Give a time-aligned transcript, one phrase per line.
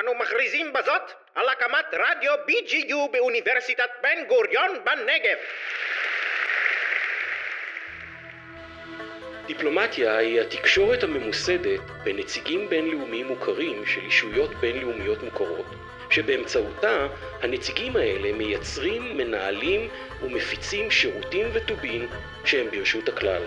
[0.00, 5.36] אנו מכריזים בזאת על הקמת רדיו BGU באוניברסיטת בן גוריון בנגב.
[9.46, 15.66] דיפלומטיה היא התקשורת הממוסדת בין נציגים בינלאומיים מוכרים של ישויות בינלאומיות מוכרות,
[16.10, 17.06] שבאמצעותה
[17.42, 19.88] הנציגים האלה מייצרים, מנהלים
[20.22, 22.08] ומפיצים שירותים וטובין
[22.44, 23.42] שהם ברשות הכלל.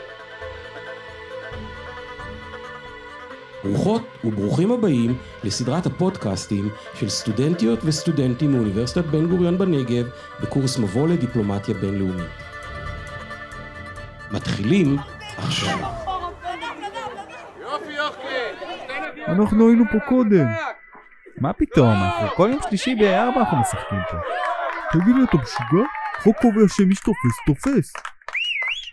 [3.63, 10.05] ברוכות וברוכים הבאים לסדרת הפודקאסטים של סטודנטיות וסטודנטים מאוניברסיטת בן גוריון בנגב
[10.41, 12.29] בקורס מבוא לדיפלומטיה בינלאומית.
[14.31, 14.97] מתחילים
[15.37, 15.79] עכשיו.
[19.27, 20.45] אנחנו היינו פה קודם.
[21.37, 24.17] מה פתאום, אנחנו כל יום שלישי ב-4 אנחנו משחקים פה.
[24.91, 25.85] תגיד לי, אתה משוגע?
[26.23, 27.93] חוק קובע שמי שתופס, תופס.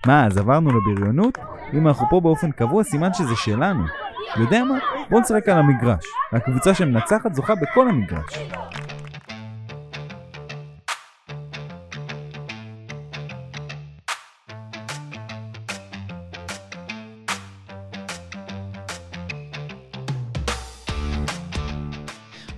[0.07, 1.39] מה, אז עברנו לבריונות?
[1.75, 3.85] אם אנחנו פה באופן קבוע, סימן שזה שלנו.
[4.37, 4.79] יודע מה?
[5.11, 6.05] בוא נשחק על המגרש.
[6.33, 8.39] הקבוצה שמנצחת זוכה בכל המגרש.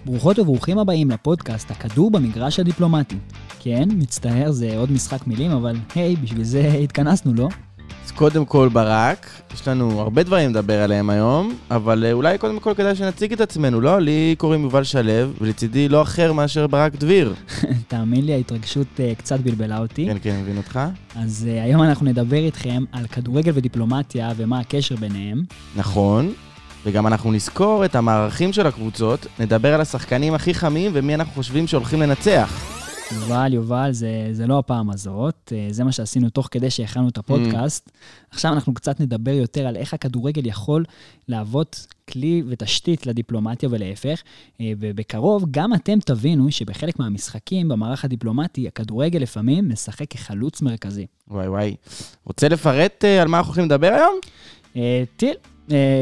[0.04, 3.18] ברוכות וברוכים הבאים לפודקאסט הכדור במגרש הדיפלומטי.
[3.60, 7.48] כן, מצטער, זה עוד משחק מילים, אבל היי, בשביל זה התכנסנו, לא?
[8.18, 12.74] קודם כל ברק, יש לנו הרבה דברים לדבר עליהם היום, אבל אה, אולי קודם כל
[12.74, 13.98] כדאי שנציג את עצמנו, לא?
[13.98, 17.34] לי קוראים יובל שלו, ולצידי לא אחר מאשר ברק דביר.
[17.88, 20.06] תאמין לי, ההתרגשות uh, קצת בלבלה אותי.
[20.06, 20.80] כן, כן, מבין אותך.
[21.16, 25.42] אז uh, היום אנחנו נדבר איתכם על כדורגל ודיפלומטיה ומה הקשר ביניהם.
[25.76, 26.32] נכון,
[26.86, 31.66] וגם אנחנו נזכור את המערכים של הקבוצות, נדבר על השחקנים הכי חמים ומי אנחנו חושבים
[31.66, 32.77] שהולכים לנצח.
[33.12, 37.18] יובל, יובל, זה, זה לא הפעם הזאת, אה, זה מה שעשינו תוך כדי שהכנו את
[37.18, 37.88] הפודקאסט.
[37.88, 37.92] Mm.
[38.30, 40.84] עכשיו אנחנו קצת נדבר יותר על איך הכדורגל יכול
[41.28, 44.22] להוות כלי ותשתית לדיפלומטיה ולהפך,
[44.60, 51.06] אה, ובקרוב גם אתם תבינו שבחלק מהמשחקים במערך הדיפלומטי, הכדורגל לפעמים משחק כחלוץ מרכזי.
[51.28, 51.74] וואי וואי.
[52.24, 54.18] רוצה לפרט uh, על מה אנחנו הולכים לדבר היום?
[55.16, 55.34] טיל.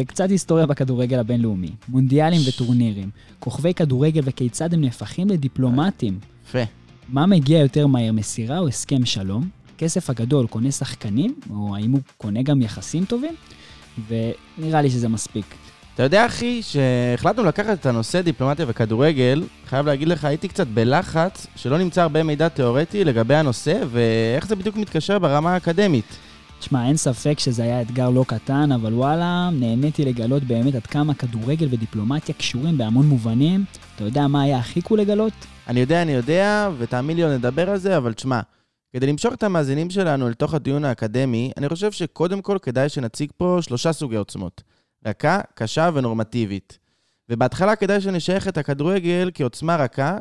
[0.07, 6.19] קצת היסטוריה בכדורגל הבינלאומי, מונדיאלים וטורנירים, כוכבי כדורגל וכיצד הם נהפכים לדיפלומטים.
[6.49, 6.63] יפה.
[7.09, 9.49] מה מגיע יותר מהר, מסירה או הסכם שלום?
[9.77, 13.35] הכסף הגדול קונה שחקנים, או האם הוא קונה גם יחסים טובים?
[14.09, 15.45] ונראה לי שזה מספיק.
[15.95, 21.47] אתה יודע, אחי, שהחלטנו לקחת את הנושא דיפלומטיה וכדורגל, חייב להגיד לך, הייתי קצת בלחץ
[21.57, 26.17] שלא נמצא הרבה מידע תיאורטי לגבי הנושא, ואיך זה בדיוק מתקשר ברמה האקדמית.
[26.59, 31.15] תשמע, אין ספק שזה היה אתגר לא קטן, אבל וואלה, נהניתי לגלות באמת עד כמה
[31.15, 33.65] כדורגל ודיפלומטיה קשורים בהמון מובנים.
[33.95, 35.33] אתה יודע מה היה הכי קול לגלות?
[35.69, 38.41] אני יודע, אני יודע, ותאמין לי, עוד נדבר על זה, אבל תשמע,
[38.93, 43.31] כדי למשוך את המאזינים שלנו אל תוך הדיון האקדמי, אני חושב שקודם כל כדאי שנציג
[43.37, 44.63] פה שלושה סוגי עוצמות.
[45.07, 46.79] רכה, קשה ונורמטיבית.
[47.29, 50.19] ובהתחלה כדאי שנשייך את הכדורגל כעוצמה רכה,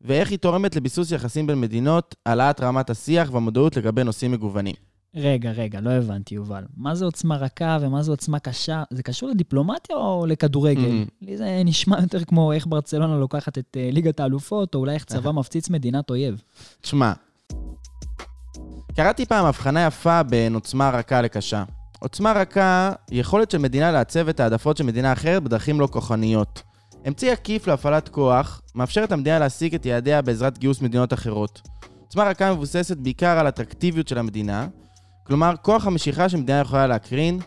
[0.00, 4.74] ואיך היא תורמת לביסוס יחסים בין מדינות, העלאת רמת השיח והמודעות לגבי נושאים מגוונים.
[5.16, 6.64] רגע, רגע, לא הבנתי, יובל.
[6.76, 8.82] מה זה עוצמה רכה ומה זה עוצמה קשה?
[8.90, 11.02] זה קשור לדיפלומטיה או לכדורגל?
[11.04, 11.10] Mm-hmm.
[11.22, 15.04] לי זה נשמע יותר כמו איך ברצלונה לוקחת את uh, ליגת האלופות, או אולי איך
[15.04, 16.42] צבא מפציץ מדינת אויב.
[16.80, 17.12] תשמע,
[18.96, 21.64] קראתי פעם הבחנה יפה בין עוצמה רכה לקשה.
[21.98, 26.62] עוצמה רכה יכולת של מדינה לעצב את העדפות של מדינה אחרת בדרכים לא כוחניות.
[27.08, 31.62] אמצעי עקיף להפעלת כוח מאפשר את המדינה להשיג את יעדיה בעזרת גיוס מדינות אחרות.
[32.00, 34.66] עוצמה רכה מבוססת בעיקר על אטרקטיביות של המדינה,
[35.24, 37.40] כלומר, כוח המשיכה שמדינה יכולה להקרין,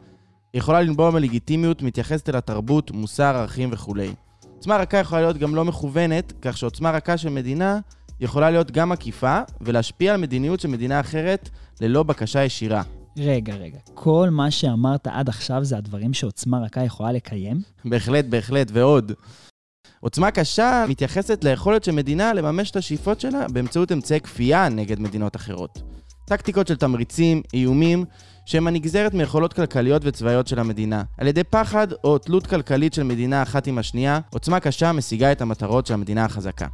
[0.53, 4.13] יכולה לנבוע מלגיטימיות מתייחסת אל התרבות, מוסר, ערכים וכולי.
[4.55, 7.79] עוצמה רכה יכולה להיות גם לא מכוונת, כך שעוצמה רכה של מדינה
[8.19, 11.49] יכולה להיות גם עקיפה, ולהשפיע על מדיניות של מדינה אחרת
[11.81, 12.83] ללא בקשה ישירה.
[13.17, 13.77] רגע, רגע.
[13.93, 17.61] כל מה שאמרת עד עכשיו זה הדברים שעוצמה רכה יכולה לקיים?
[17.85, 19.11] בהחלט, בהחלט, ועוד.
[19.99, 25.35] עוצמה קשה מתייחסת ליכולת של מדינה לממש את השאיפות שלה באמצעות אמצעי כפייה נגד מדינות
[25.35, 25.81] אחרות.
[26.27, 28.05] טקטיקות של תמריצים, איומים,
[28.45, 31.03] שהם הנגזרת מיכולות כלכליות וצבאיות של המדינה.
[31.17, 35.41] על ידי פחד או תלות כלכלית של מדינה אחת עם השנייה, עוצמה קשה משיגה את
[35.41, 36.67] המטרות של המדינה החזקה.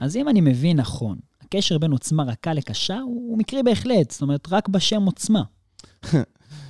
[0.00, 4.48] אז אם אני מבין נכון, הקשר בין עוצמה רכה לקשה הוא מקרי בהחלט, זאת אומרת,
[4.50, 5.42] רק בשם עוצמה.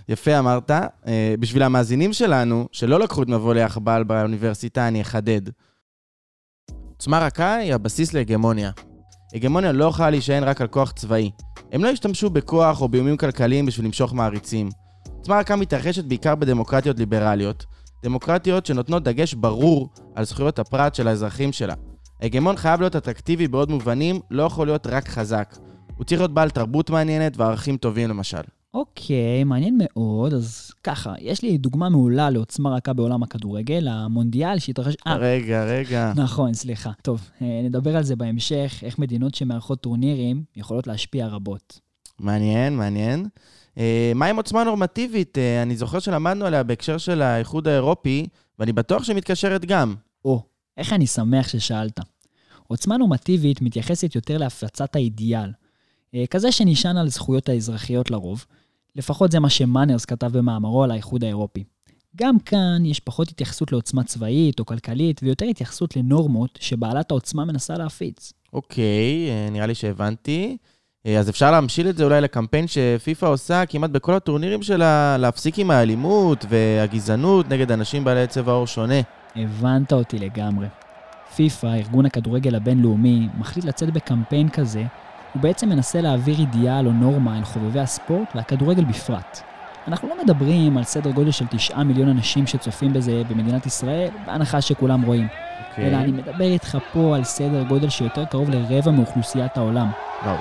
[0.08, 0.70] יפה אמרת.
[0.70, 1.06] Uh,
[1.40, 5.43] בשביל המאזינים שלנו, שלא לקחו את מבוא ליחבל באוניברסיטה, אני אחדד.
[6.88, 8.70] עוצמה רכה היא הבסיס להגמוניה.
[9.35, 11.31] הגמוניה לא יכולה להישען רק על כוח צבאי.
[11.72, 14.69] הם לא השתמשו בכוח או באיומים כלכליים בשביל למשוך מעריצים.
[15.19, 17.66] עוצמה רכה מתרחשת בעיקר בדמוקרטיות ליברליות,
[18.02, 21.74] דמוקרטיות שנותנות דגש ברור על זכויות הפרט של האזרחים שלה.
[22.22, 25.56] ההגמון חייב להיות אטרקטיבי בעוד מובנים, לא יכול להיות רק חזק.
[25.96, 28.42] הוא צריך להיות בעל תרבות מעניינת וערכים טובים למשל.
[28.74, 30.34] אוקיי, מעניין מאוד.
[30.34, 34.94] אז ככה, יש לי דוגמה מעולה לעוצמה רכה בעולם הכדורגל, המונדיאל שהתרחש...
[35.06, 36.12] אה, רגע, רגע.
[36.16, 36.90] נכון, סליחה.
[37.02, 41.80] טוב, אה, נדבר על זה בהמשך, איך מדינות שמארחות טורנירים יכולות להשפיע רבות.
[42.19, 43.26] מעניין, מעניין.
[43.78, 45.38] אה, מה עם עוצמה נורמטיבית?
[45.62, 48.26] אני זוכר שלמדנו עליה בהקשר של האיחוד האירופי,
[48.58, 49.94] ואני בטוח שהיא מתקשרת גם.
[50.25, 50.42] או,
[50.76, 52.00] איך אני שמח ששאלת.
[52.68, 55.50] עוצמה נורמטיבית מתייחסת יותר להפצת האידיאל,
[56.30, 58.44] כזה שנשען על זכויות האזרחיות לרוב,
[58.96, 61.64] לפחות זה מה שמאנרס כתב במאמרו על האיחוד האירופי.
[62.16, 67.74] גם כאן יש פחות התייחסות לעוצמה צבאית או כלכלית, ויותר התייחסות לנורמות שבעלת העוצמה מנסה
[67.74, 68.32] להפיץ.
[68.52, 70.56] אוקיי, אה, נראה לי שהבנתי.
[71.06, 75.58] אה, אז אפשר להמשיל את זה אולי לקמפיין שפיפ"א עושה כמעט בכל הטורנירים שלה, להפסיק
[75.58, 79.00] עם האלימות והגזענות נגד אנשים בעלי צבע עור שונה.
[79.36, 80.66] הבנת אותי לגמרי.
[81.36, 84.84] פיפ"א, ארגון הכדורגל הבינלאומי, מחליט לצאת בקמפיין כזה,
[85.32, 89.40] הוא בעצם מנסה להעביר אידיאל או נורמה אל חובבי הספורט והכדורגל בפרט.
[89.88, 94.61] אנחנו לא מדברים על סדר גודל של תשעה מיליון אנשים שצופים בזה במדינת ישראל, בהנחה
[94.61, 95.26] שכולם רואים.
[95.70, 95.88] אוקיי.
[95.88, 99.90] אלא אני מדבר איתך פה על סדר גודל שיותר קרוב לרבע מאוכלוסיית העולם.
[100.25, 100.37] וואו.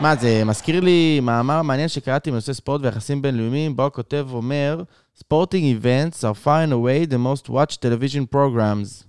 [0.00, 4.82] מה, זה מזכיר לי מאמר מעניין שקראתי בנושא ספורט ויחסים בינלאומיים, בו הכותב אומר,
[5.18, 9.04] Sporting events are far and away the most watched television programs.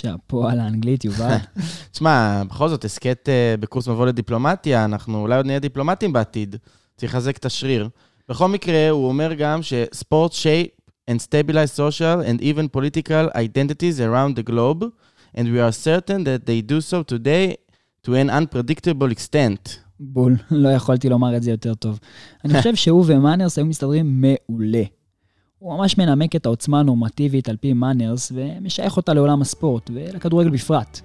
[0.00, 1.36] שאפו על האנגלית, יובל.
[1.92, 6.56] תשמע, בכל זאת, הסכת אה, בקורס מבוא לדיפלומטיה, אנחנו אולי עוד נהיה דיפלומטים בעתיד.
[6.96, 7.88] צריך לחזק את השריר.
[8.28, 10.80] בכל מקרה, הוא אומר גם שספורט shape
[11.10, 14.84] and stabilize social and even political identities around the globe,
[15.36, 17.54] and we are certain that they do so today
[18.02, 19.78] to an unpredictable extent.
[20.00, 21.98] בול, לא יכולתי לומר את זה יותר טוב.
[22.44, 24.82] אני חושב שהוא ומאנרס היו מסתדרים מעולה.
[25.60, 31.00] הוא ממש מנמק את העוצמה הנורמטיבית על פי מאנרס, ומשייך אותה לעולם הספורט, ולכדורגל בפרט.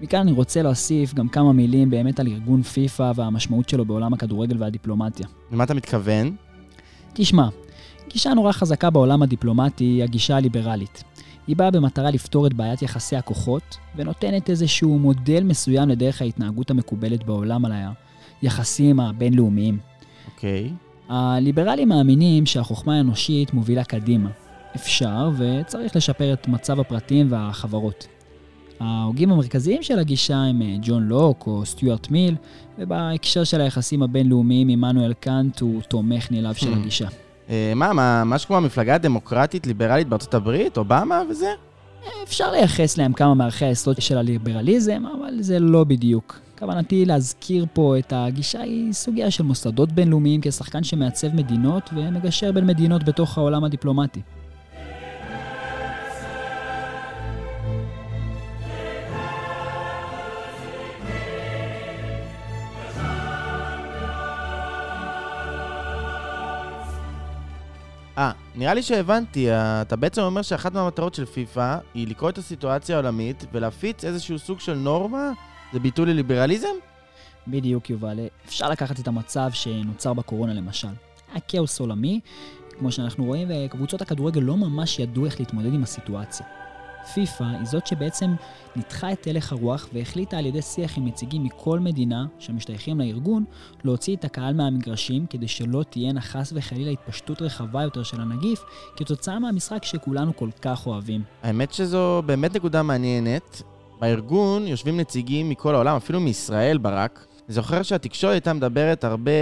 [0.00, 4.56] מכאן אני רוצה להוסיף גם כמה מילים באמת על ארגון פיפ"א והמשמעות שלו בעולם הכדורגל
[4.58, 5.26] והדיפלומטיה.
[5.52, 6.36] למה אתה מתכוון?
[7.12, 7.48] תשמע,
[8.08, 11.04] גישה נורא חזקה בעולם הדיפלומטי היא הגישה הליברלית.
[11.46, 17.24] היא באה במטרה לפתור את בעיית יחסי הכוחות, ונותנת איזשהו מודל מסוים לדרך ההתנהגות המקובלת
[17.24, 17.72] בעולם על
[18.42, 19.78] היחסים הבינלאומיים.
[20.26, 20.70] אוקיי.
[21.10, 24.30] הליברלים מאמינים שהחוכמה האנושית מובילה קדימה.
[24.76, 28.06] אפשר וצריך לשפר את מצב הפרטים והחברות.
[28.80, 32.34] ההוגים המרכזיים של הגישה הם אה, ג'ון לוק או סטיוארט מיל,
[32.78, 36.76] ובהקשר של היחסים הבינלאומיים עמנואל קאנט הוא תומך נלהב של Hmm.
[36.76, 37.06] הגישה.
[37.50, 40.78] אה, מה, מה, משהו כמו המפלגה הדמוקרטית ליברלית בארצות הברית?
[40.78, 41.50] אובמה וזה?
[42.22, 46.40] אפשר לייחס להם כמה מערכי היסוד של הליברליזם, אבל זה לא בדיוק.
[46.60, 52.66] כוונתי להזכיר פה את הגישה היא סוגיה של מוסדות בינלאומיים כשחקן שמעצב מדינות ומגשר בין
[52.66, 54.20] מדינות בתוך העולם הדיפלומטי.
[68.18, 69.46] אה, נראה לי שהבנתי.
[69.50, 74.60] אתה בעצם אומר שאחת מהמטרות של פיפ"א היא לקרוא את הסיטואציה העולמית ולהפיץ איזשהו סוג
[74.60, 75.32] של נורמה?
[75.72, 76.68] זה ביטוי לליברליזם?
[77.48, 78.18] בדיוק, יובל.
[78.46, 80.88] אפשר לקחת את המצב שנוצר בקורונה למשל.
[81.32, 82.20] היה כאוס עולמי,
[82.78, 86.46] כמו שאנחנו רואים, וקבוצות הכדורגל לא ממש ידעו איך להתמודד עם הסיטואציה.
[87.14, 88.34] פיפ"א היא זאת שבעצם
[88.76, 93.44] ניתחה את הלך הרוח והחליטה על ידי שיח עם נציגים מכל מדינה שמשתייכים לארגון
[93.84, 98.64] להוציא את הקהל מהמגרשים כדי שלא תהיינה חס וחלילה התפשטות רחבה יותר של הנגיף
[98.96, 101.22] כתוצאה מהמשחק שכולנו כל כך אוהבים.
[101.42, 103.62] האמת שזו באמת נקודה מעניינת.
[104.00, 107.26] בארגון יושבים נציגים מכל העולם, אפילו מישראל, ברק.
[107.48, 109.32] אני זוכר שהתקשורת הייתה מדברת הרבה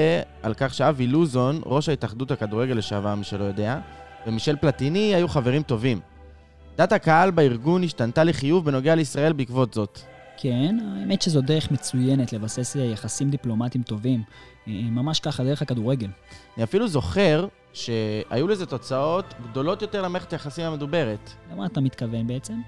[0.42, 3.78] על כך שאבי לוזון, ראש ההתאחדות הכדורגל לשעבר, מי שלא יודע,
[4.26, 6.00] ומישל פלטיני היו חברים טובים.
[6.76, 9.98] דת הקהל בארגון השתנתה לחיוב בנוגע לישראל בעקבות זאת.
[10.36, 14.22] כן, האמת שזו דרך מצוינת לבסס יחסים דיפלומטיים טובים.
[14.68, 16.08] אה, ממש ככה, דרך הכדורגל.
[16.56, 21.30] אני אפילו זוכר שהיו לזה תוצאות גדולות יותר למערכת היחסים המדוברת.
[21.52, 22.60] למה אתה מתכוון בעצם?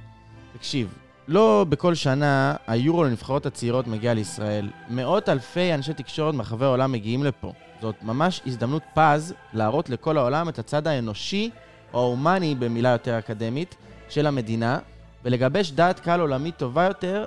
[0.53, 0.95] תקשיב,
[1.31, 4.69] לא בכל שנה היורו לנבחרות הצעירות מגיע לישראל.
[4.89, 7.53] מאות אלפי אנשי תקשורת מרחבי העולם מגיעים לפה.
[7.81, 11.51] זאת ממש הזדמנות פז להראות לכל העולם את הצד האנושי,
[11.95, 13.77] או ההומני במילה יותר אקדמית,
[14.09, 14.79] של המדינה,
[15.25, 17.27] ולגבש דעת קהל עולמית טובה יותר,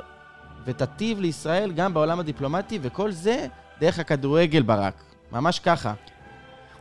[0.65, 3.47] ותטיב לישראל גם בעולם הדיפלומטי, וכל זה
[3.79, 5.03] דרך הכדורגל ברק.
[5.31, 5.93] ממש ככה.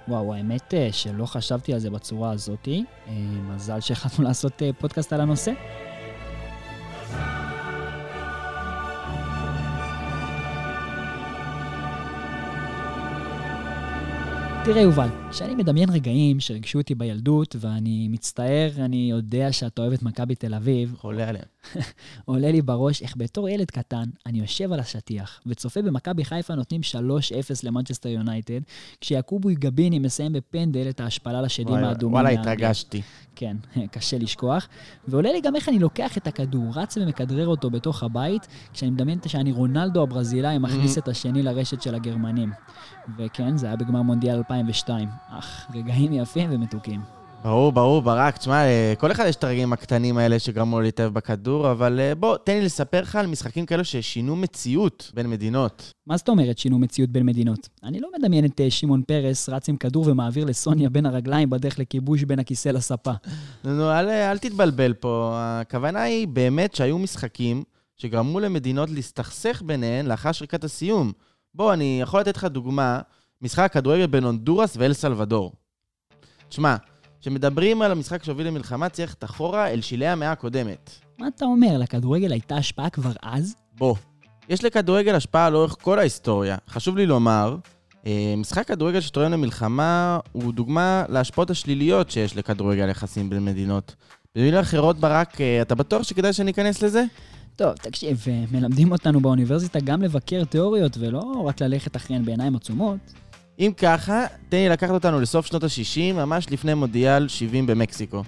[0.09, 2.85] וואו, האמת אה, שלא חשבתי על זה בצורה הזאתי.
[3.09, 3.12] אה,
[3.55, 5.52] מזל שהחלטנו לעשות אה, פודקאסט על הנושא.
[14.64, 20.02] תראה, יובל, כשאני מדמיין רגעים שריגשו אותי בילדות, ואני מצטער, אני יודע שאתה אוהב את
[20.02, 21.51] מכבי תל אביב, חולה עליהם.
[22.25, 26.81] עולה לי בראש איך בתור ילד קטן, אני יושב על השטיח וצופה במכבי חיפה נותנים
[26.81, 26.95] 3-0
[27.64, 28.61] למנצ'סטר יונייטד,
[29.00, 32.14] כשיעקובוי גביני מסיים בפנדל את ההשפלה לשדים האדומים.
[32.14, 32.28] וואלה.
[32.28, 33.02] התרגשתי.
[33.37, 33.57] כן,
[33.92, 34.69] קשה לשכוח.
[35.09, 39.19] ועולה לי גם איך אני לוקח את הכדור, רץ ומכדרר אותו בתוך הבית, כשאני מדמיין
[39.26, 42.52] שאני רונלדו הברזילאי מכניס את השני לרשת של הגרמנים.
[43.19, 45.09] וכן, זה היה בגמר מונדיאל 2002.
[45.28, 47.22] אך, רגעים יפים ומתוקים.
[47.44, 48.37] ברור, ברור, ברק.
[48.37, 52.37] תשמע, לכל אחד יש את הרגעים הקטנים האלה שגרמו לו להתאהב בכדור, אבל אה, בוא,
[52.37, 55.92] תן לי לספר לך על משחקים כאלו ששינו מציאות בין מדינות.
[56.06, 57.68] מה זאת אומרת שינו מציאות בין מדינות?
[57.84, 61.78] אני לא מדמיין את אה, שמעון פרס רץ עם כדור ומעביר לסוניה בין הרגליים בדרך
[61.78, 63.12] לכיבוש בין הכיסא לספה.
[63.64, 65.32] נו, נו, אל, אל תתבלבל פה.
[65.37, 67.62] הכוונה היא באמת שהיו משחקים
[67.96, 71.12] שגרמו למדינות להסתכסך ביניהן לאחר שריקת הסיום.
[71.54, 73.00] בוא, אני יכול לתת לך דוגמה,
[73.42, 75.52] משחק הכדורגל בין הונדורס ואל סלבדור.
[76.49, 76.76] תשמע,
[77.23, 80.91] כשמדברים על המשחק שהוביל למלחמה, צריך ללכת אחורה אל שלהי המאה הקודמת.
[81.19, 83.55] מה אתה אומר, לכדורגל הייתה השפעה כבר אז?
[83.75, 83.95] בוא,
[84.49, 86.57] יש לכדורגל השפעה לאורך כל ההיסטוריה.
[86.69, 87.57] חשוב לי לומר,
[88.07, 93.95] אה, משחק כדורגל שתורם למלחמה הוא דוגמה להשפעות השליליות שיש לכדורגל יחסים בין מדינות.
[94.37, 97.05] במילים אחרות, ברק, אה, אתה בטוח שכדאי שאני אכנס לזה?
[97.57, 103.22] טוב, תקשיב, אה, מלמדים אותנו באוניברסיטה גם לבקר תיאוריות ולא רק ללכת אחריהן בעיניים עצומות.
[103.59, 108.23] אם ככה, תן לי לקחת אותנו לסוף שנות ה-60, ממש לפני מונדיאל 70 במקסיקו.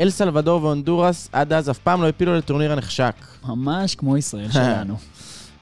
[0.00, 3.14] אל סלבדור והונדורס עד אז אף פעם לא הפילו לטורניר הנחשק.
[3.44, 4.96] ממש כמו ישראל שלנו.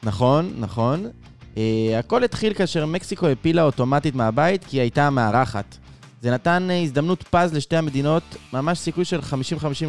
[0.02, 1.06] נכון, נכון.
[1.54, 1.58] Uh,
[1.98, 5.76] הכל התחיל כאשר מקסיקו הפילה אוטומטית מהבית כי היא הייתה המארחת.
[6.22, 9.24] זה נתן uh, הזדמנות פז לשתי המדינות, ממש סיכוי של 50-50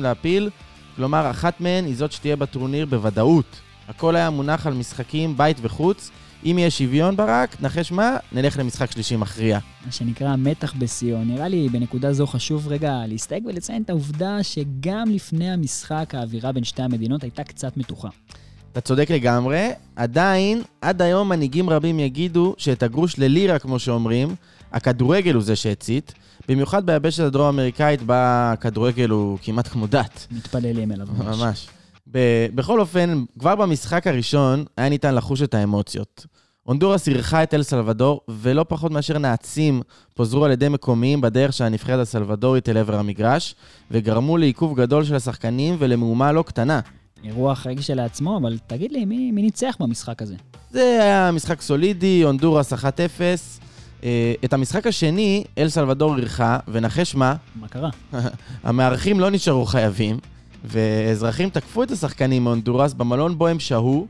[0.02, 0.50] להפיל,
[0.96, 3.46] כלומר אחת מהן היא זאת שתהיה בטורניר בוודאות.
[3.88, 6.12] הכל היה מונח על משחקים בית וחוץ.
[6.46, 8.18] אם יהיה שוויון ברק, נחש מה?
[8.32, 9.60] נלך למשחק שלישי מכריע.
[9.86, 11.24] מה שנקרא מתח בשיאו.
[11.24, 16.64] נראה לי בנקודה זו חשוב רגע להסתייג ולציין את העובדה שגם לפני המשחק האווירה בין
[16.64, 18.10] שתי המדינות הייתה קצת מתוחה.
[18.72, 24.36] אתה צודק לגמרי, עדיין, עד היום מנהיגים רבים יגידו שאת הגרוש ללירה, כמו שאומרים,
[24.72, 26.14] הכדורגל הוא זה שהצית,
[26.48, 30.28] במיוחד ביבשת הדרום-אמריקאית, בה הכדורגל הוא כמעט כמו דת.
[30.32, 31.38] מתפללים אליו ממש.
[31.38, 31.68] ממש.
[32.16, 36.26] ב- בכל אופן, כבר במשחק הראשון היה ניתן לחוש את האמוציות.
[36.64, 39.82] הונדורס אירחה את אל סלבדור, ולא פחות מאשר נעצים
[40.14, 43.56] פוזרו על ידי מקומיים בדרך של הנבחרת הסלבדורית אל עבר המגרש,
[43.92, 46.80] וגרמו לעיכוב גדול של השחקנים ולמהומה לא קטנה.
[47.24, 50.36] אירוע חריג שלעצמו, אבל תגיד לי, מי, מי ניצח במשחק הזה?
[50.72, 52.78] זה היה משחק סולידי, הונדורס 1-0.
[54.04, 57.36] אה, את המשחק השני, אל סלבדור אירחה, ונחש מה?
[57.56, 57.90] מה קרה?
[58.64, 60.18] המארחים לא נשארו חייבים,
[60.68, 64.08] ואזרחים תקפו את השחקנים מהונדורס במלון בו הם שהו,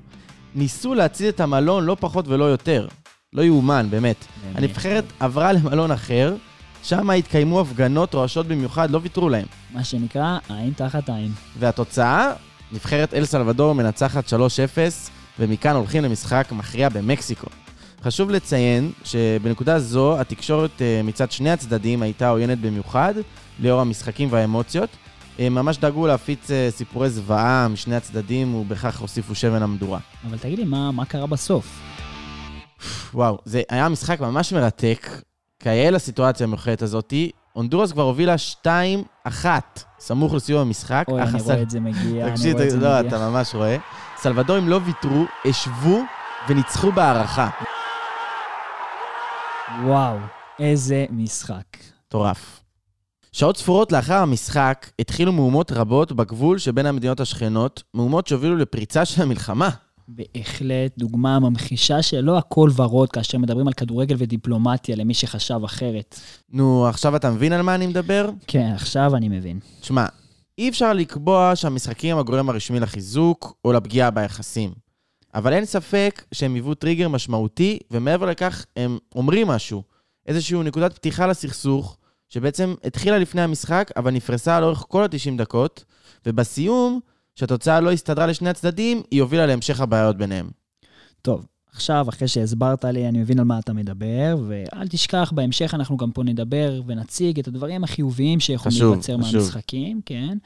[0.56, 2.88] ניסו להצית את המלון לא פחות ולא יותר.
[3.34, 4.26] לא יאומן, באמת.
[4.44, 4.58] באמת.
[4.58, 6.36] הנבחרת עברה למלון אחר,
[6.84, 9.46] שם התקיימו הפגנות רועשות במיוחד, לא ויתרו להם.
[9.74, 11.32] מה שנקרא, עין תחת עין.
[11.60, 12.32] והתוצאה,
[12.72, 14.34] נבחרת אל סלבדור מנצחת 3-0,
[15.40, 17.48] ומכאן הולכים למשחק מכריע במקסיקו.
[18.04, 23.14] חשוב לציין שבנקודה זו התקשורת אה, מצד שני הצדדים הייתה עוינת במיוחד,
[23.60, 24.90] לאור המשחקים והאמוציות.
[25.40, 30.00] הם ממש דאגו להפיץ אה, סיפורי זוועה משני הצדדים, ובכך הוסיפו שמן למדורה.
[30.30, 31.80] אבל תגיד לי, מה, מה קרה בסוף?
[33.14, 35.08] וואו, זה היה משחק ממש מרתק.
[35.60, 38.36] כיאה לסיטואציה המיוחדת הזאתי, הונדורס כבר הובילה
[39.28, 39.46] 2-1,
[40.00, 41.06] סמוך לסיום המשחק.
[41.08, 43.08] אוי, אני הסל- רואה את זה מגיע, אני רואה את זה לא, מגיע.
[43.10, 43.78] אתה ממש רואה.
[44.18, 46.04] סלבדורים לא ויתרו, השוו
[46.50, 47.50] וניצחו בהערכה.
[49.84, 50.18] וואו,
[50.60, 51.64] איזה משחק.
[52.08, 52.62] מטורף.
[53.36, 59.22] שעות ספורות לאחר המשחק התחילו מהומות רבות בגבול שבין המדינות השכנות, מהומות שהובילו לפריצה של
[59.22, 59.70] המלחמה.
[60.08, 66.20] בהחלט דוגמה ממחישה שלא הכל ורוד כאשר מדברים על כדורגל ודיפלומטיה למי שחשב אחרת.
[66.50, 68.30] נו, עכשיו אתה מבין על מה אני מדבר?
[68.48, 69.60] כן, עכשיו אני מבין.
[69.82, 70.06] תשמע,
[70.58, 74.74] אי אפשר לקבוע שהמשחקים הם הגורם הרשמי לחיזוק או לפגיעה ביחסים.
[75.34, 79.84] אבל אין ספק שהם היוו טריגר משמעותי, ומעבר לכך הם אומרים משהו.
[80.28, 81.98] איזושהי נקודת פתיחה לסכסוך,
[82.30, 85.84] שבעצם התחילה לפני המשחק, אבל נפרסה לאורך כל ה-90 דקות,
[86.26, 87.00] ובסיום,
[87.36, 90.50] שהתוצאה לא הסתדרה לשני הצדדים, היא הובילה להמשך הבעיות ביניהם.
[91.22, 95.98] טוב, עכשיו, אחרי שהסברת לי, אני מבין על מה אתה מדבר, ואל תשכח, בהמשך אנחנו
[95.98, 99.18] גם פה נדבר ונציג את הדברים החיוביים שיכולים להיווצר.
[99.18, 100.38] מהמשחקים, כן?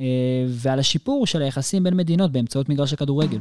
[0.00, 0.06] אה,
[0.48, 3.38] ועל השיפור של היחסים בין מדינות באמצעות מגרש הכדורגל.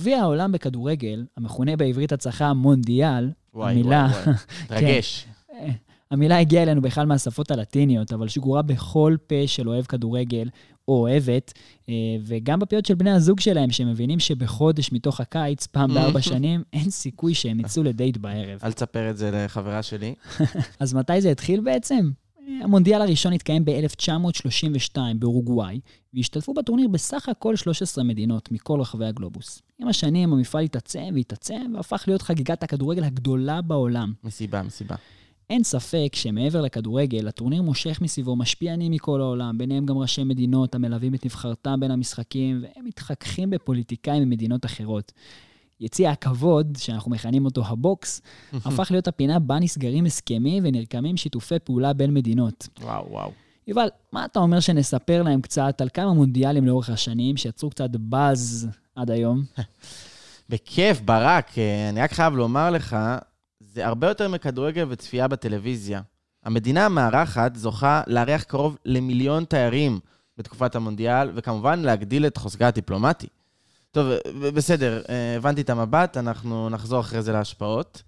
[0.00, 4.08] גביע העולם בכדורגל, המכונה בעברית הצלחה מונדיאל, המילה,
[4.68, 5.26] תרגש.
[6.10, 10.48] המילה הגיעה אלינו בכלל מהשפות הלטיניות, אבל שגורה בכל פה של אוהב כדורגל
[10.88, 11.52] או אוהבת,
[11.88, 11.94] אה,
[12.26, 17.34] וגם בפיות של בני הזוג שלהם, שמבינים שבחודש מתוך הקיץ, פעם בארבע שנים, אין סיכוי
[17.34, 18.60] שהם יצאו לדייט בערב.
[18.64, 20.14] אל תספר את זה לחברה שלי.
[20.80, 22.10] אז מתי זה התחיל בעצם?
[22.62, 25.80] המונדיאל הראשון התקיים ב-1932 באורוגוואי,
[26.14, 29.62] והשתתפו בטורניר בסך הכל 13 מדינות מכל רחבי הגלובוס.
[29.78, 34.12] עם השנים המפעל התעצם והתעצם והפך להיות חגיגת הכדורגל הגדולה בעולם.
[34.24, 34.94] מסיבה, מסיבה.
[35.50, 41.14] אין ספק שמעבר לכדורגל, הטורניר מושך מסביבו משפיענים מכל העולם, ביניהם גם ראשי מדינות המלווים
[41.14, 45.12] את נבחרתם בין המשחקים, והם מתחככים בפוליטיקאים ממדינות אחרות.
[45.80, 48.20] יציע הכבוד, שאנחנו מכנים אותו הבוקס,
[48.52, 52.68] הפך להיות הפינה בה נסגרים הסכמים ונרקמים שיתופי פעולה בין מדינות.
[52.80, 53.30] וואו, וואו.
[53.66, 58.68] יובל, מה אתה אומר שנספר להם קצת על כמה מונדיאלים לאורך השנים, שיצרו קצת באז
[58.96, 59.42] עד היום?
[60.50, 61.58] בכיף, ברק.
[61.58, 62.96] אה, אני רק חייב לומר לך,
[63.60, 66.00] זה הרבה יותר מכדורגל וצפייה בטלוויזיה.
[66.44, 70.00] המדינה המארחת זוכה לארח קרוב למיליון תיירים
[70.38, 73.26] בתקופת המונדיאל, וכמובן להגדיל את חוזקה הדיפלומטי.
[73.92, 74.12] טוב,
[74.54, 78.02] בסדר, אה, הבנתי את המבט, אנחנו נחזור אחרי זה להשפעות.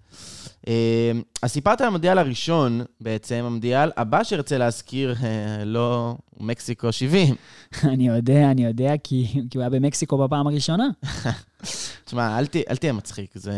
[0.67, 1.11] אה,
[1.41, 7.35] אז סיפרת על המונדיאל הראשון, בעצם, המונדיאל הבא שארצה להזכיר, אה, לא מקסיקו 70.
[7.83, 10.87] אני יודע, אני יודע, כי, כי הוא היה במקסיקו בפעם הראשונה.
[12.05, 13.53] תשמע, אל, ת, אל תהיה מצחיק, זה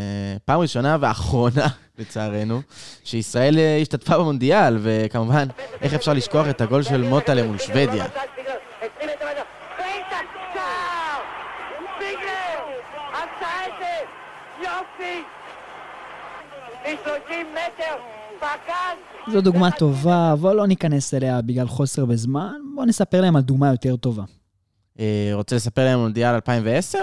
[0.46, 1.68] פעם ראשונה ואחרונה,
[2.00, 2.62] לצערנו,
[3.04, 5.48] שישראל אה, השתתפה במונדיאל, וכמובן,
[5.82, 8.06] איך אפשר לשכוח את הגול של מוטה למול שוודיה.
[19.32, 22.52] זו דוגמה טובה, אבל לא ניכנס אליה בגלל חוסר בזמן.
[22.76, 24.24] בואו נספר להם על דוגמה יותר טובה.
[25.00, 26.98] אה, רוצה לספר להם על מונדיאל 2010?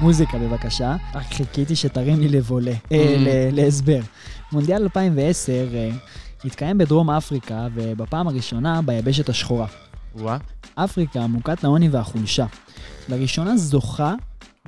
[0.00, 4.00] מוזיקה בבקשה, רק חיכיתי שתרים לי לבולה, אה, ל- להסבר.
[4.52, 5.90] מונדיאל 2010 אה,
[6.44, 9.66] התקיים בדרום אפריקה, ובפעם הראשונה ביבשת השחורה.
[10.14, 10.36] וואה.
[10.74, 12.46] אפריקה מוכת לעוני והחולשה.
[13.08, 14.14] לראשונה זוכה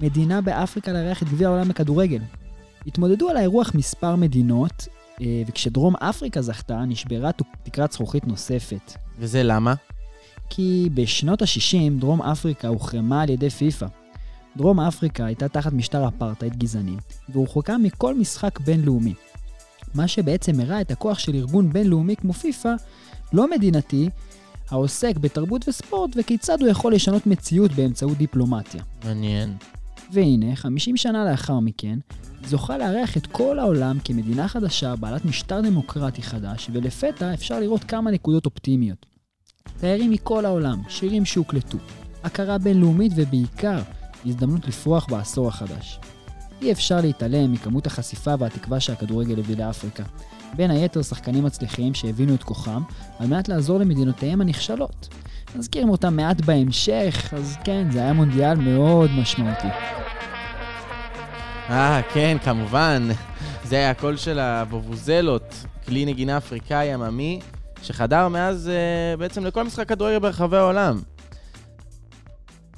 [0.00, 2.20] מדינה באפריקה לארח את גביע העולם בכדורגל.
[2.86, 4.88] התמודדו על האירוח מספר מדינות,
[5.20, 7.30] אה, וכשדרום אפריקה זכתה, נשברה
[7.62, 8.92] תקרת זכוכית נוספת.
[9.18, 9.74] וזה למה?
[10.50, 13.86] כי בשנות ה-60 דרום אפריקה הוחרמה על ידי פיפ"א.
[14.56, 16.96] דרום אפריקה הייתה תחת משטר אפרטהייד גזעני,
[17.28, 19.14] והורחקה מכל משחק בינלאומי.
[19.94, 22.74] מה שבעצם הראה את הכוח של ארגון בינלאומי כמו פיפ"א,
[23.32, 24.08] לא מדינתי,
[24.70, 28.82] העוסק בתרבות וספורט, וכיצד הוא יכול לשנות מציאות באמצעות דיפלומטיה.
[29.04, 29.56] מעניין.
[30.12, 31.98] והנה, 50 שנה לאחר מכן,
[32.46, 38.10] זוכה לארח את כל העולם כמדינה חדשה, בעלת משטר דמוקרטי חדש, ולפתע אפשר לראות כמה
[38.10, 39.06] נקודות אופטימיות.
[39.80, 41.78] תיירים מכל העולם, שירים שהוקלטו,
[42.24, 43.78] הכרה בינלאומית ובעיקר,
[44.26, 45.98] הזדמנות לפרוח בעשור החדש.
[46.62, 50.04] אי אפשר להתעלם מכמות החשיפה והתקווה שהכדורגל הביא לאפריקה.
[50.56, 52.82] בין היתר שחקנים מצליחים שהבינו את כוחם
[53.18, 55.08] על מנת לעזור למדינותיהם הנכשלות.
[55.56, 59.68] נזכיר אותם מעט בהמשך, אז כן, זה היה מונדיאל מאוד משמעותי.
[61.70, 63.08] אה, כן, כמובן.
[63.68, 65.54] זה היה הקול של הבובוזלות,
[65.86, 67.40] כלי נגינה אפריקאי עממי,
[67.82, 71.00] שחדר מאז אה, בעצם לכל משחק כדורגל ברחבי העולם.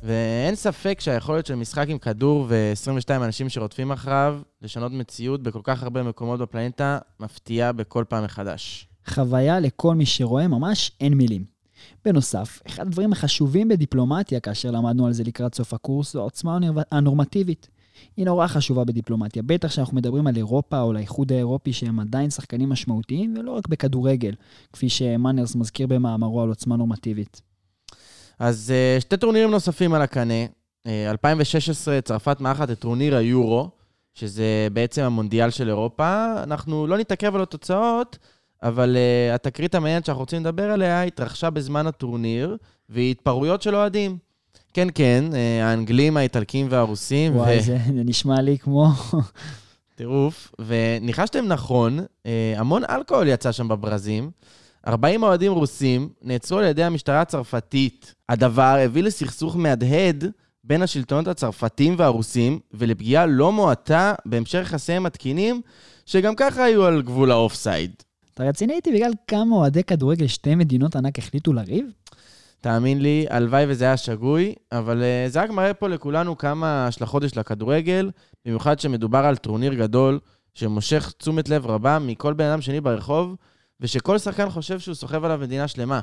[0.03, 5.83] ואין ספק שהיכולת של משחק עם כדור ו-22 אנשים שרודפים אחריו לשנות מציאות בכל כך
[5.83, 8.89] הרבה מקומות בפלנטה מפתיעה בכל פעם מחדש.
[9.07, 11.54] חוויה לכל מי שרואה, ממש אין מילים.
[12.05, 16.59] בנוסף, אחד הדברים החשובים בדיפלומטיה, כאשר למדנו על זה לקראת סוף הקורס, זו העוצמה
[16.92, 17.68] הנורמטיבית.
[18.16, 22.68] היא נורא חשובה בדיפלומטיה, בטח כשאנחנו מדברים על אירופה או לאיחוד האירופי שהם עדיין שחקנים
[22.68, 24.35] משמעותיים, ולא רק בכדורגל,
[24.73, 27.40] כפי שמאנרס מזכיר במאמרו על עוצמה נורמטיבית.
[28.38, 30.44] אז אה, שתי טורנירים נוספים על הקנה.
[30.87, 33.70] אה, 2016, צרפת מארחת את טורניר היורו,
[34.14, 36.35] שזה בעצם המונדיאל של אירופה.
[36.42, 38.18] אנחנו לא נתעכב על התוצאות,
[38.64, 42.57] אבל uh, התקרית המעניינת שאנחנו רוצים לדבר עליה התרחשה בזמן הטורניר,
[42.88, 44.18] והיא התפרעויות של אוהדים.
[44.72, 47.37] כן, כן, uh, האנגלים, האיטלקים והרוסים.
[47.37, 48.88] וואי, זה, זה נשמע לי כמו...
[49.94, 50.53] טירוף.
[50.59, 54.31] וניחשתם נכון, אה, המון אלכוהול יצא שם בברזים.
[54.87, 58.14] 40 אוהדים רוסים נעצרו על ידי המשטרה הצרפתית.
[58.29, 60.24] הדבר הביא לסכסוך מהדהד
[60.64, 65.61] בין השלטונות הצרפתים והרוסים, ולפגיעה לא מועטה בהמשך יחסיהם התקינים,
[66.07, 67.94] שגם ככה היו על גבול האופסייד.
[68.35, 71.87] אתה רציני איתי בגלל כמה אוהדי כדורגל שתי מדינות ענק החליטו לריב?
[72.61, 77.25] תאמין לי, הלוואי וזה היה שגוי, אבל uh, זה רק מראה פה לכולנו כמה השלכות
[77.25, 78.11] יש לכדורגל,
[78.44, 80.18] במיוחד שמדובר על טורניר גדול,
[80.55, 83.37] שמושך תשומת לב רבה מכל בן אדם שני ברחוב,
[83.81, 86.01] ושכל שחקן חושב שהוא סוחב עליו מדינה שלמה.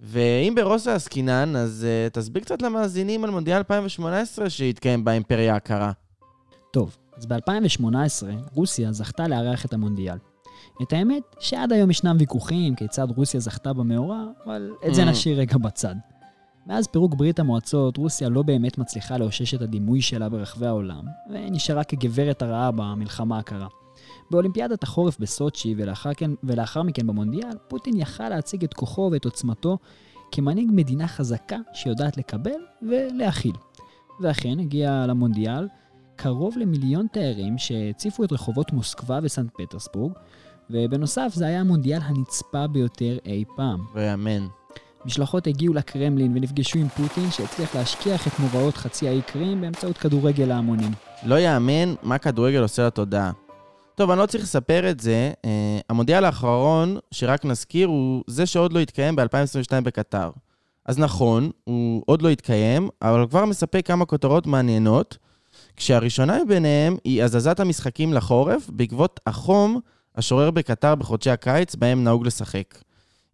[0.00, 5.92] ואם ברוסיה עסקינן, אז uh, תסביר קצת למאזינים על מונדיאל 2018 שהתקיים באימפריה הקרה.
[6.72, 10.16] טוב, אז ב-2018 רוסיה זכתה לארח את המונדיאל.
[10.82, 15.06] את האמת שעד היום ישנם ויכוחים כיצד רוסיה זכתה במאורע, אבל את זה Mm.
[15.06, 15.94] נשאיר רגע בצד.
[16.66, 21.84] מאז פירוק ברית המועצות, רוסיה לא באמת מצליחה לאושש את הדימוי שלה ברחבי העולם, ונשארה
[21.84, 23.66] כגברת הרעה במלחמה הקרה.
[24.30, 29.78] באולימפיאדת החורף בסוצ'י ולאחר, כן, ולאחר מכן במונדיאל, פוטין יכל להציג את כוחו ואת עוצמתו
[30.32, 33.54] כמנהיג מדינה חזקה שיודעת לקבל ולהכיל.
[34.20, 35.68] ואכן, הגיע למונדיאל
[36.16, 40.12] קרוב למיליון תיירים שהציפו את רחובות מוסקבה וסנט פטרסבורג,
[40.70, 43.80] ובנוסף זה היה המונדיאל הנצפה ביותר אי פעם.
[43.94, 44.46] ואמן.
[45.04, 50.44] משלחות הגיעו לקרמלין ונפגשו עם פוטין, שהצליח להשכיח את מוראות חצי האי קרים באמצעות כדורגל
[50.44, 50.90] להמונים.
[51.24, 53.32] לא יאמן מה כדורגל עושה לתודעה.
[53.94, 55.32] טוב, אני לא צריך לספר את זה.
[55.36, 55.48] Uh,
[55.88, 60.30] המונדיאל האחרון, שרק נזכיר, הוא זה שעוד לא התקיים ב-2022 בקטר.
[60.86, 65.18] אז נכון, הוא עוד לא התקיים, אבל כבר מספק כמה כותרות מעניינות,
[65.76, 69.80] כשהראשונה מביניהם היא הזזת המשחקים לחורף בעקבות החום
[70.18, 72.64] השורר בקטר בחודשי הקיץ, בהם נהוג לשחק.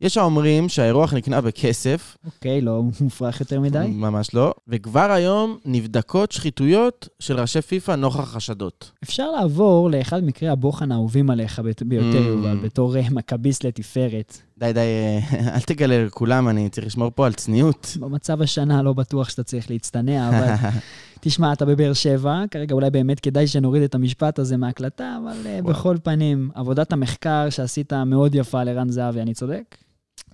[0.00, 2.16] יש האומרים שהאירוח נקנה בכסף.
[2.26, 3.86] אוקיי, לא מופרך יותר מדי.
[3.88, 4.54] ממש לא.
[4.68, 8.90] וכבר היום נבדקות שחיתויות של ראשי פיפ"א נוכח חשדות.
[9.04, 12.26] אפשר לעבור לאחד מקרי הבוחן האהובים עליך ביותר, Mm.
[12.26, 14.38] יובל, בתור אה, מכביסט לתפארת.
[14.58, 15.18] די, די, אה,
[15.54, 17.96] אל תגלה לכולם, אני צריך לשמור פה על צניעות.
[18.00, 20.68] במצב השנה לא בטוח שאתה צריך להצטנע, אבל
[21.24, 25.58] תשמע, אתה בבאר שבע, כרגע אולי באמת כדאי שנוריד את המשפט הזה מההקלטה, אבל אה,
[25.62, 25.74] וואו.
[25.74, 29.76] בכל פנים, עבודת המחקר שעשית מאוד יפה לרן זהבי, אני צודק?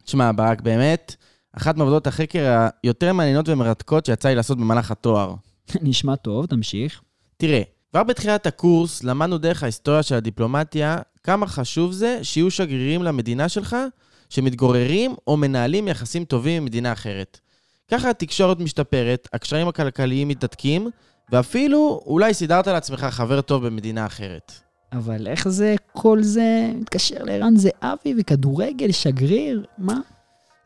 [0.05, 1.17] תשמע, ברק, באמת,
[1.53, 5.35] אחת מעבודות החקר היותר מעניינות ומרתקות שיצא לי לעשות במהלך התואר.
[5.83, 7.01] נשמע טוב, תמשיך.
[7.37, 13.49] תראה, כבר בתחילת הקורס למדנו דרך ההיסטוריה של הדיפלומטיה כמה חשוב זה שיהיו שגרירים למדינה
[13.49, 13.77] שלך
[14.29, 17.41] שמתגוררים או מנהלים יחסים טובים עם מדינה אחרת.
[17.91, 20.91] ככה התקשורת משתפרת, הקשרים הכלכליים מתהדקים,
[21.33, 24.53] ואפילו אולי סידרת לעצמך חבר טוב במדינה אחרת.
[24.93, 29.65] אבל איך זה, כל זה מתקשר לערן זהבי וכדורגל, שגריר?
[29.79, 29.97] מה?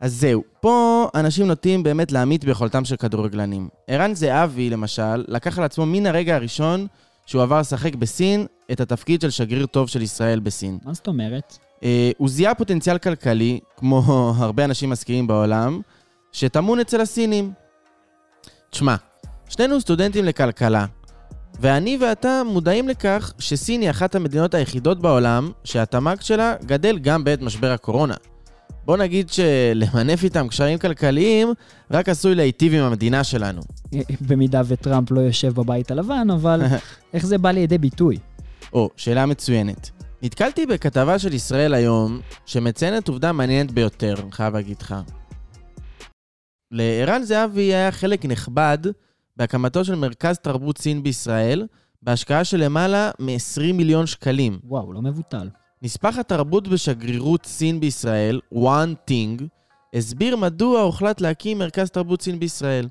[0.01, 3.69] אז זהו, פה אנשים נוטים באמת להמעיט ביכולתם של כדורגלנים.
[3.87, 6.87] ערן זהבי, למשל, לקח על עצמו מן הרגע הראשון
[7.25, 10.77] שהוא עבר לשחק בסין את התפקיד של שגריר טוב של ישראל בסין.
[10.85, 11.57] מה זאת אומרת?
[11.83, 14.03] אה, הוא זיהה פוטנציאל כלכלי, כמו
[14.37, 15.81] הרבה אנשים משכילים בעולם,
[16.35, 17.51] שטמון אצל הסינים.
[18.69, 18.95] תשמע,
[19.49, 20.85] שנינו סטודנטים לכלכלה,
[21.59, 27.41] ואני ואתה מודעים לכך שסין היא אחת המדינות היחידות בעולם שהתמ"ג שלה גדל גם בעת
[27.41, 28.13] משבר הקורונה.
[28.85, 31.53] בוא נגיד שלמנף איתם קשרים כלכליים
[31.91, 33.61] רק עשוי להיטיב עם המדינה שלנו.
[34.21, 36.61] במידה וטראמפ לא יושב בבית הלבן, אבל
[37.13, 38.17] איך זה בא לידי ביטוי?
[38.73, 39.89] או, שאלה מצוינת.
[40.21, 44.95] נתקלתי בכתבה של ישראל היום, שמציינת עובדה מעניינת ביותר, חייב להגיד לך.
[46.75, 48.77] לערן זהבי היה חלק נכבד
[49.37, 51.67] בהקמתו של מרכז תרבות סין בישראל,
[52.01, 54.59] בהשקעה של למעלה מ-20 מיליון שקלים.
[54.63, 55.49] וואו, לא מבוטל.
[55.81, 59.43] נספח התרבות בשגרירות סין בישראל, One Thing,
[59.93, 62.87] הסביר מדוע הוחלט להקים מרכז תרבות סין בישראל.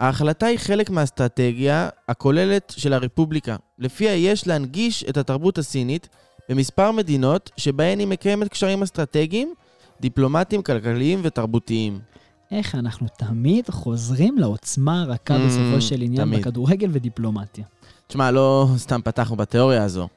[0.00, 6.08] ההחלטה היא חלק מהאסטרטגיה הכוללת של הרפובליקה, לפיה יש להנגיש את התרבות הסינית
[6.48, 9.54] במספר מדינות שבהן היא מקיימת קשרים אסטרטגיים,
[10.00, 12.12] דיפלומטיים, כלכליים ותרבותיים.
[12.52, 16.40] איך אנחנו תמיד חוזרים לעוצמה הרכה Mm, בסופו של עניין תמיד.
[16.40, 17.64] בכדורגל ודיפלומטיה.
[18.06, 20.08] תשמע, לא סתם פתחנו בתיאוריה הזו.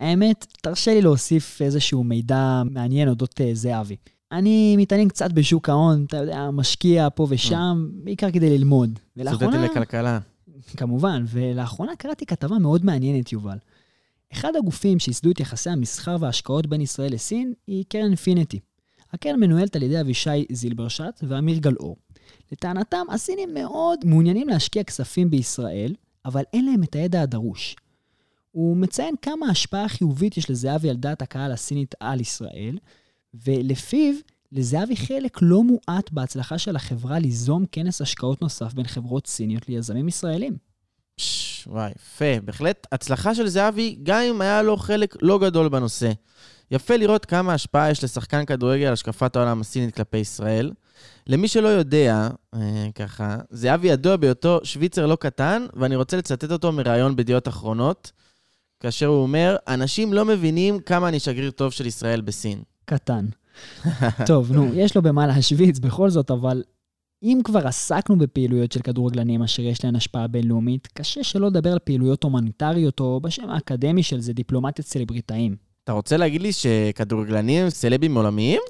[0.00, 3.96] האמת, תרשה לי להוסיף איזשהו מידע מעניין אודות אה, זהבי.
[4.32, 8.98] אני מתעניין קצת בשוק ההון, אתה יודע, משקיע פה ושם, בעיקר כדי ללמוד.
[9.20, 10.18] סטודנטים ולאחרונה, לכלכלה.
[10.76, 13.58] כמובן, ולאחרונה קראתי כתבה מאוד מעניינת, יובל.
[14.32, 18.60] אחד הגופים שייסדו את יחסי המסחר וההשקעות בין ישראל לסין היא קרן אינפיניטי.
[19.14, 21.96] הקרן מנוהלת על ידי אבישי זילברשט ואמיר גלאור.
[22.52, 27.76] לטענתם, הסינים מאוד מעוניינים להשקיע כספים בישראל, אבל אין להם את הידע הדרוש.
[28.50, 32.78] הוא מציין כמה השפעה חיובית יש לזהבי על דעת הקהל הסינית על ישראל,
[33.34, 34.14] ולפיו
[34.52, 40.08] לזהבי חלק לא מועט בהצלחה של החברה ליזום כנס השקעות נוסף בין חברות סיניות ליזמים
[40.08, 40.56] ישראלים.
[41.66, 42.40] וואי, יפה.
[42.44, 46.12] בהחלט הצלחה של זהבי, גם אם היה לו חלק לא גדול בנושא.
[46.70, 50.72] יפה לראות כמה השפעה יש לשחקן כדורגל על השקפת העולם הסינית כלפי ישראל.
[51.26, 56.72] למי שלא יודע, אה, ככה, זהבי ידוע בהיותו שוויצר לא קטן, ואני רוצה לצטט אותו
[56.72, 58.12] מראיון בידיעות אחרונות,
[58.80, 62.62] כאשר הוא אומר, אנשים לא מבינים כמה אני שגריר טוב של ישראל בסין.
[62.84, 63.26] קטן.
[64.26, 66.62] טוב, נו, יש לו במה להשוויץ בכל זאת, אבל
[67.22, 71.78] אם כבר עסקנו בפעילויות של כדורגלנים אשר יש להן השפעה בינלאומית, קשה שלא לדבר על
[71.78, 75.56] פעילויות הומניטריות, או בשם האקדמי של זה, דיפלומטיית סלבריטאים.
[75.84, 78.60] אתה רוצה להגיד לי שכדורגלנים הם סלבים עולמיים?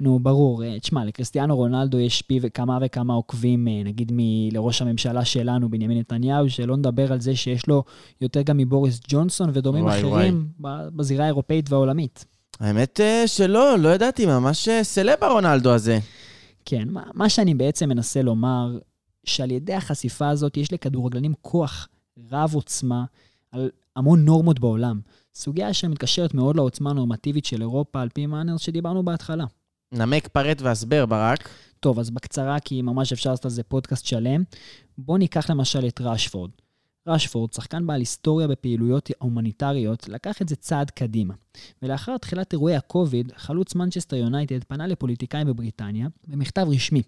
[0.00, 0.64] נו, ברור.
[0.64, 4.12] אה, תשמע, לקריסטיאנו רונלדו יש פי וכמה וכמה עוקבים, אה, נגיד
[4.52, 7.84] לראש הממשלה שלנו, בנימין נתניהו, שלא נדבר על זה שיש לו
[8.20, 12.24] יותר גם מבוריס ג'ונסון ודומים וואי, אחרים ב- בזירה האירופאית והעולמית.
[12.60, 15.98] האמת אה, שלא, לא ידעתי, ממש סלב הרונלדו הזה.
[16.64, 18.78] כן, מה, מה שאני בעצם מנסה לומר,
[19.24, 21.88] שעל ידי החשיפה הזאת יש לכדורגלנים כוח
[22.30, 23.04] רב עוצמה
[23.52, 25.00] על המון נורמות בעולם.
[25.34, 29.44] סוגיה שמתקשרת מאוד לעוצמה הנורמטיבית של אירופה, על פי מאנרס שדיברנו בהתחלה.
[29.92, 31.48] נמק, פרט והסבר, ברק.
[31.80, 34.42] טוב, אז בקצרה, כי ממש אפשר לעשות על זה פודקאסט שלם.
[34.98, 36.50] בואו ניקח למשל את ראשפורד.
[37.06, 41.34] ראשפורד, שחקן בעל היסטוריה בפעילויות ההומניטריות, לקח את זה צעד קדימה.
[41.82, 47.02] ולאחר תחילת אירועי הקוביד, חלוץ מנצ'סטר יונייטד פנה לפוליטיקאים בבריטניה במכתב רשמי,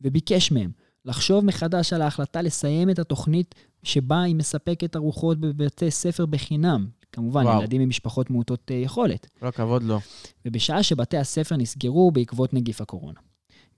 [0.00, 0.70] וביקש מהם
[1.04, 6.86] לחשוב מחדש על ההחלטה לסיים את התוכנית שבה היא מספקת ארוחות בבתי ספר בחינם.
[7.12, 7.60] כמובן, וואו.
[7.60, 9.26] ילדים ממשפחות מעוטות אה, יכולת.
[9.40, 10.00] כל הכבוד לו.
[10.46, 13.20] ובשעה שבתי הספר נסגרו בעקבות נגיף הקורונה.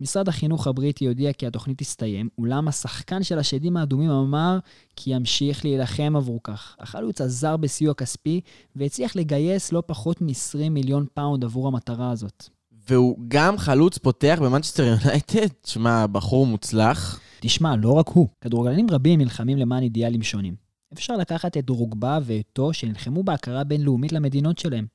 [0.01, 4.59] משרד החינוך הבריטי הודיע כי התוכנית תסתיים, אולם השחקן של השדים האדומים אמר
[4.97, 6.77] כי ימשיך להילחם עבור כך.
[6.81, 8.40] החלוץ עזר בסיוע כספי
[8.77, 12.49] והצליח לגייס לא פחות מ-20 מיליון פאונד עבור המטרה הזאת.
[12.88, 15.47] והוא גם חלוץ פותח במנצ'סטר יונייטד?
[15.66, 17.20] שמע, בחור מוצלח.
[17.40, 20.63] תשמע, לא רק הוא, כדורגלנים רבים נלחמים למען אידיאלים שונים.
[20.98, 24.87] אפשר לקחת את דרוגבה ואתו שנלחמו בהכרה בינלאומית למדינות שלהם.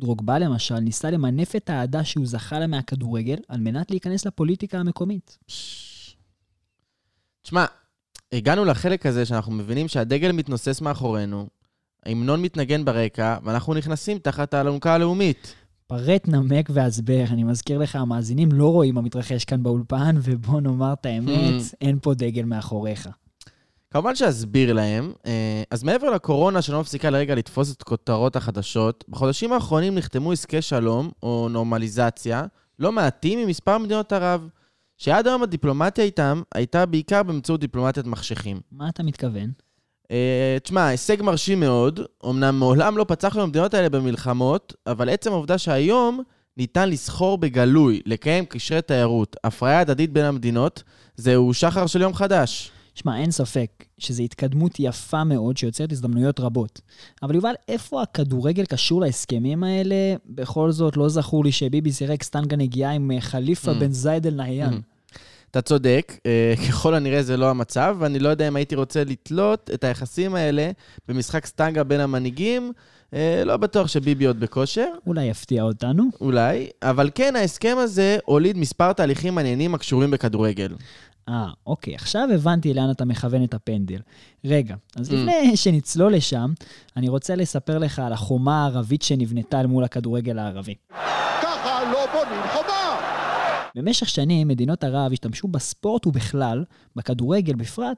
[0.00, 5.38] דרוגבה למשל ניסה למנף את האהדה שהוא זכה לה מהכדורגל על מנת להיכנס לפוליטיקה המקומית.
[7.42, 7.64] תשמע,
[8.32, 11.46] הגענו לחלק הזה שאנחנו מבינים שהדגל מתנוסס מאחורינו,
[12.06, 15.54] ההמנון מתנגן ברקע, ואנחנו נכנסים תחת האלונקה הלאומית.
[15.86, 17.24] פרט, נמק והסבר.
[17.30, 21.98] אני מזכיר לך, המאזינים לא רואים מה מתרחש כאן באולפן, ובוא נאמר את האמת, אין
[22.02, 23.08] פה דגל מאחוריך.
[23.90, 29.52] כמובן שאסביר להם, אה, אז מעבר לקורונה שלא מפסיקה לרגע לתפוס את כותרות החדשות, בחודשים
[29.52, 32.44] האחרונים נחתמו עסקי שלום, או נורמליזציה,
[32.78, 34.48] לא מעטים עם מספר מדינות ערב,
[34.98, 38.60] שעד היום הדיפלומטיה איתם הייתה בעיקר באמצעות דיפלומטיית מחשכים.
[38.72, 39.50] מה אתה מתכוון?
[40.10, 42.00] אה, תשמע, הישג מרשים מאוד.
[42.30, 46.22] אמנם מעולם לא פצחנו במדינות האלה במלחמות, אבל עצם העובדה שהיום
[46.56, 50.82] ניתן לסחור בגלוי, לקיים קשרי תיירות, הפריה הדדית בין המדינות,
[51.16, 52.70] זהו שחר של יום חדש.
[52.96, 56.80] שמע, אין ספק שזו התקדמות יפה מאוד שיוצרת הזדמנויות רבות.
[57.22, 60.14] אבל יובל, איפה הכדורגל קשור להסכמים האלה?
[60.26, 63.74] בכל זאת, לא זכור לי שביבי שיחק סטנגה נגיעה עם אה, חליפה Mm.
[63.74, 64.72] בן זייד אל נהיין.
[64.72, 65.16] Mm.
[65.50, 69.70] אתה צודק, אה, ככל הנראה זה לא המצב, ואני לא יודע אם הייתי רוצה לתלות
[69.74, 70.70] את היחסים האלה
[71.08, 72.72] במשחק סטנגה בין המנהיגים.
[73.14, 76.04] אה, לא בטוח שביבי עוד בכושר, אולי יפתיע אותנו.
[76.20, 80.74] אולי, אבל כן, ההסכם הזה הוליד מספר תהליכים מעניינים הקשורים בכדורגל.
[81.28, 84.00] אה, אוקיי, עכשיו הבנתי לאן אתה מכוון את הפנדל.
[84.44, 85.14] רגע, אז Mm.
[85.14, 86.52] לפני שנצלול לשם,
[86.96, 90.74] אני רוצה לספר לך על החומה הערבית שנבנתה אל מול הכדורגל הערבי.
[91.42, 92.96] ככה לא בונים חומה!
[93.74, 96.64] במשך שנים מדינות ערב השתמשו בספורט ובכלל,
[96.96, 97.96] בכדורגל בפרט,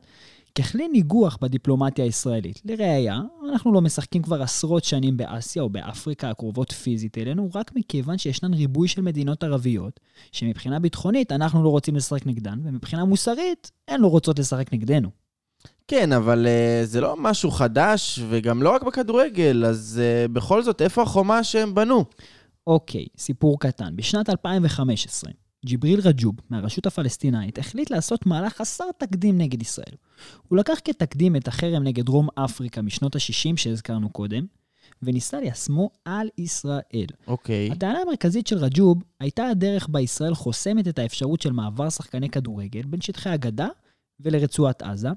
[0.58, 2.62] ככלי ניגוח בדיפלומטיה הישראלית.
[2.64, 8.18] לראיה, אנחנו לא משחקים כבר עשרות שנים באסיה או באפריקה הקרובות פיזית אלינו, רק מכיוון
[8.18, 10.00] שישנן ריבוי של מדינות ערביות,
[10.32, 15.10] שמבחינה ביטחונית אנחנו לא רוצים לשחק נגדן, ומבחינה מוסרית הן לא רוצות לשחק נגדנו.
[15.88, 20.82] כן, אבל uh, זה לא משהו חדש, וגם לא רק בכדורגל, אז uh, בכל זאת,
[20.82, 22.04] איפה החומה שהם בנו?
[22.66, 23.96] אוקיי, סיפור קטן.
[23.96, 25.30] בשנת 2015,
[25.66, 29.94] ג'יבריל רג'וב, מהרשות הפלסטינאית, החליט לעשות מהלך חסר תקדים נגד ישראל.
[30.48, 34.46] הוא לקח כתקדים את החרם נגד דרום אפריקה משנות ה-60 שהזכרנו קודם,
[35.02, 37.06] וניסה ליישמו על ישראל.
[37.26, 37.70] אוקיי.
[37.72, 42.82] הטענה המרכזית של רג'וב הייתה הדרך בה ישראל חוסמת את האפשרות של מעבר שחקני כדורגל
[42.82, 43.68] בין שטחי הגדה
[44.20, 45.08] ולרצועת עזה,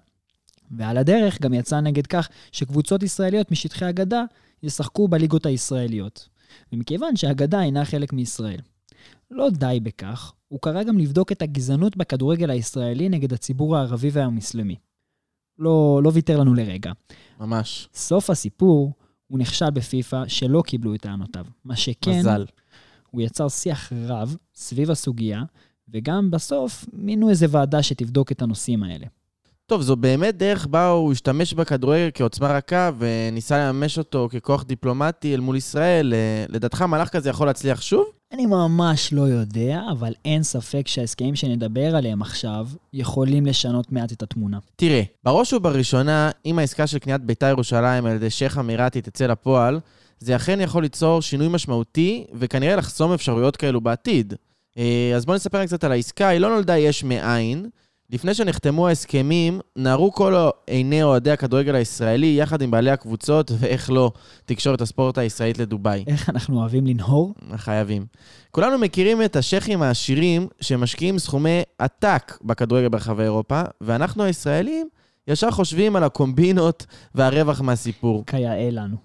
[0.71, 4.23] ועל הדרך גם יצא נגד כך שקבוצות ישראליות משטחי הגדה
[4.63, 6.29] ישחקו בליגות הישראליות.
[6.73, 8.59] ומכיוון שהגדה אינה חלק מישראל.
[9.31, 14.75] לא די בכך, הוא קרא גם לבדוק את הגזענות בכדורגל הישראלי נגד הציבור הערבי והמוסלמי.
[15.59, 16.91] לא, לא ויתר לנו לרגע.
[17.39, 17.89] ממש.
[17.93, 18.93] סוף הסיפור,
[19.27, 21.45] הוא נכשל בפיפ"א שלא קיבלו את טענותיו.
[21.65, 22.45] מה שכן, מזל.
[23.11, 25.43] הוא יצר שיח רב סביב הסוגיה,
[25.89, 29.05] וגם בסוף מינו איזה ועדה שתבדוק את הנושאים האלה.
[29.65, 35.33] טוב, זו באמת דרך בה הוא השתמש בכדורגל כעוצמה רכה, וניסה לממש אותו ככוח דיפלומטי
[35.33, 36.13] אל מול ישראל.
[36.13, 38.05] אה, לדעתך מהלך כזה יכול להצליח שוב?
[38.31, 44.23] אני ממש לא יודע, אבל אין ספק שההסכמים שנדבר עליהם עכשיו יכולים לשנות מעט את
[44.23, 44.59] התמונה.
[44.75, 49.79] תראה, בראש ובראשונה, אם העסקה של קניית בית"ר ירושלים על ידי שייח' אמירתי תצא לפועל,
[50.19, 54.33] זה אכן יכול ליצור שינוי משמעותי, וכנראה לחסום אפשרויות כאלו בעתיד.
[54.77, 57.69] אה, אז בואו נספר קצת על העסקה, היא לא נולדה יש מאין.
[58.11, 64.11] לפני שנחתמו ההסכמים, נערו כל עיני אוהדי הכדורגל הישראלי, יחד עם בעלי הקבוצות, ואיך לא,
[64.45, 66.03] תקשורת הספורט הישראלית לדובאי.
[66.07, 67.33] איך אנחנו אוהבים לנהור?
[67.55, 68.05] חייבים.
[68.51, 74.87] כולנו מכירים את השייחים העשירים שמשקיעים סכומי עתק בכדורגל ברחבי אירופה, ואנחנו הישראלים
[75.27, 78.23] ישר חושבים על הקומבינות והרווח מהסיפור.
[78.27, 78.95] כיאה לנו.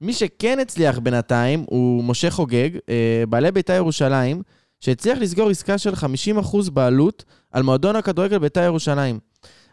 [0.00, 4.42] מי שכן הצליח בינתיים הוא משה חוגג, אה, בעלי בית"ר ירושלים,
[4.80, 9.18] שהצליח לסגור עסקה של 50% בעלות על מועדון הכדורגל בית"ר ירושלים.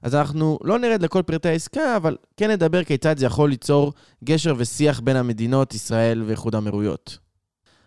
[0.01, 3.93] אז אנחנו לא נרד לכל פרטי העסקה, אבל כן נדבר כיצד זה יכול ליצור
[4.23, 7.17] גשר ושיח בין המדינות, ישראל ואיחוד האמירויות.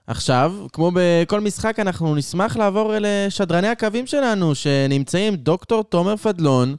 [0.06, 6.76] עכשיו, כמו בכל משחק, אנחנו נשמח לעבור לשדרני הקווים שלנו, שנמצאים דוקטור תומר פדלון,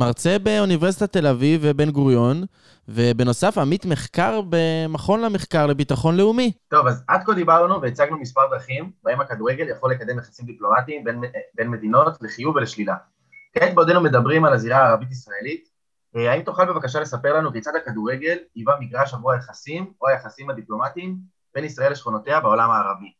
[0.00, 2.44] מרצה באוניברסיטת תל אביב ובן גוריון,
[2.88, 6.52] ובנוסף עמית מחקר במכון למחקר לביטחון לאומי.
[6.68, 11.20] טוב, אז עד כה דיברנו והצגנו מספר דרכים בהם הכדורגל יכול לקדם יחסים דיפלומטיים בין,
[11.54, 12.94] בין מדינות לחיוב ולשלילה.
[13.54, 15.68] כעת בעודנו מדברים על הזירה הערבית-ישראלית,
[16.16, 21.16] אה, האם תוכל בבקשה לספר לנו כיצד הכדורגל היווה מגרש עבור היחסים או היחסים הדיפלומטיים
[21.54, 23.12] בין ישראל לשכונותיה בעולם הערבי?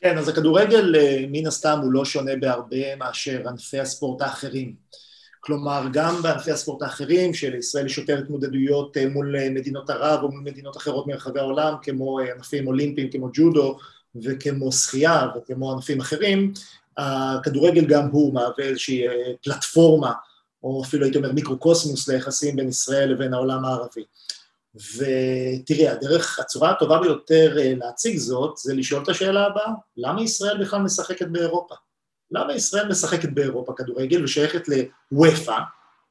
[0.00, 4.74] כן, אז הכדורגל אה, מן הסתם הוא לא שונה בהרבה מאשר ענפי הספורט האחרים.
[5.44, 10.40] כלומר, גם בענפי הספורט האחרים, שלישראל יש יותר התמודדויות אה, מול מדינות ערב או מול
[10.40, 13.78] מדינות אחרות מרחבי העולם, כמו ענפים אולימפיים כמו ג'ודו
[14.22, 16.52] וכמו שחייה וכמו ענפים אחרים,
[16.96, 19.04] הכדורגל גם הוא מהווה איזושהי
[19.42, 20.12] פלטפורמה
[20.64, 24.04] או אפילו הייתי אומר מיקרוקוסמוס ליחסים בין ישראל לבין העולם הערבי.
[24.74, 30.60] ותראי, הדרך, הצורה הטובה ביותר אה, להציג זאת זה לשאול את השאלה הבאה, למה ישראל
[30.60, 31.74] בכלל משחקת באירופה?
[32.34, 34.62] למה ישראל משחקת באירופה כדורגל ושייכת
[35.12, 35.58] לוופא,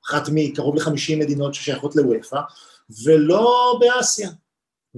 [0.06, 2.40] אחת מקרוב ל-50 מדינות ששייכות לוופא,
[3.06, 4.30] ולא באסיה?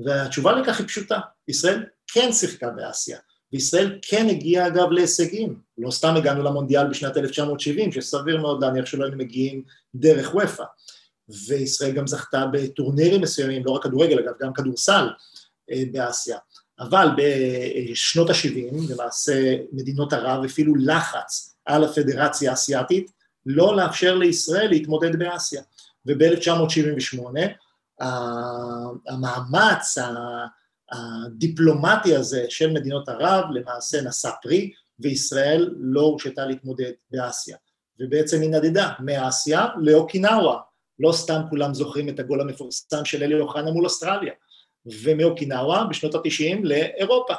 [0.06, 3.18] והתשובה לכך היא פשוטה, ישראל כן שיחקה באסיה,
[3.54, 9.04] וישראל כן הגיעה אגב להישגים, לא סתם הגענו למונדיאל בשנת 1970, שסביר מאוד להניח שלא
[9.04, 9.64] היינו מגיעים
[9.96, 10.64] דרך ופא,
[11.48, 15.10] וישראל גם זכתה בטורנירים מסוימים, לא רק כדורגל אגב, גם כדורסל
[15.72, 16.38] אה, באסיה,
[16.80, 23.12] אבל בשנות ה-70 למעשה מדינות ערב הפעילו לחץ על הפדרציה האסייתית
[23.46, 25.62] לא לאפשר לישראל להתמודד באסיה,
[26.06, 28.04] וב-1978
[29.08, 29.98] המאמץ,
[30.92, 37.58] הדיפלומטי הזה של מדינות ערב למעשה נשא פרי וישראל לא הורשתה להתמודד באסיה.
[38.00, 40.60] ובעצם היא נדדה מאסיה לאוקינאווה.
[41.00, 44.34] לא סתם כולם זוכרים את הגול המפורסם של אלי אוחנה מול אוסטרליה
[44.86, 47.34] ומאוקינאווה בשנות התשעים לאירופה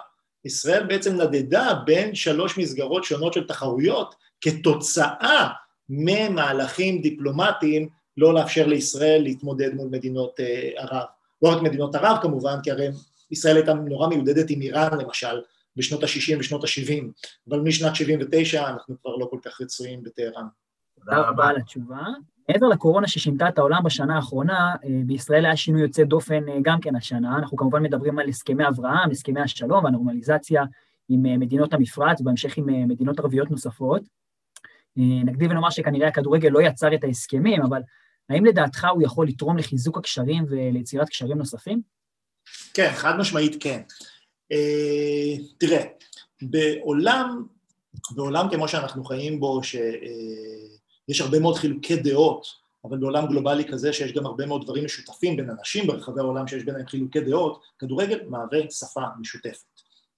[0.45, 5.49] ישראל בעצם נדדה בין שלוש מסגרות שונות של תחרויות כתוצאה
[5.89, 11.05] ממהלכים דיפלומטיים לא לאפשר לישראל להתמודד מול מדינות אה, ערב
[11.43, 12.89] לא רק מדינות ערב כמובן, כי הרי
[13.31, 15.41] ישראל הייתה נורא מיודדת עם איראן למשל,
[15.77, 17.05] בשנות ה-60 ושנות ה-70,
[17.49, 20.47] אבל משנת 79 אנחנו כבר לא כל כך רצויים בטהרן.
[20.95, 22.03] תודה רבה על התשובה.
[22.49, 26.81] מעבר לקורונה ששינתה את העולם בשנה האחרונה, אה, בישראל היה שינוי יוצא דופן אה, גם
[26.81, 27.39] כן השנה.
[27.39, 30.65] אנחנו כמובן מדברים על הסכמי אברהם, הסכמי השלום והנורמליזציה
[31.09, 34.03] עם אה, מדינות המפרץ, ובהמשך עם מדינות ערביות נוספות.
[34.99, 37.83] נקדים ונאמר שכנראה הכדורגל לא יצר את ההסכמים, אבל
[38.31, 41.81] האם לדעתך הוא יכול לתרום לחיזוק הקשרים וליצירת קשרים נוספים?
[42.75, 43.81] כן, חד משמעית כן.
[44.53, 44.57] Uh,
[45.59, 45.85] תראה,
[46.43, 47.47] בעולם,
[48.11, 49.81] בעולם כמו שאנחנו חיים בו, שיש
[51.11, 52.47] uh, הרבה מאוד חילוקי דעות,
[52.85, 56.65] אבל בעולם גלובלי כזה שיש גם הרבה מאוד דברים משותפים בין אנשים ברחבי העולם שיש
[56.65, 59.65] ביניהם חילוקי דעות, כדורגל מהווה שפה משותפת.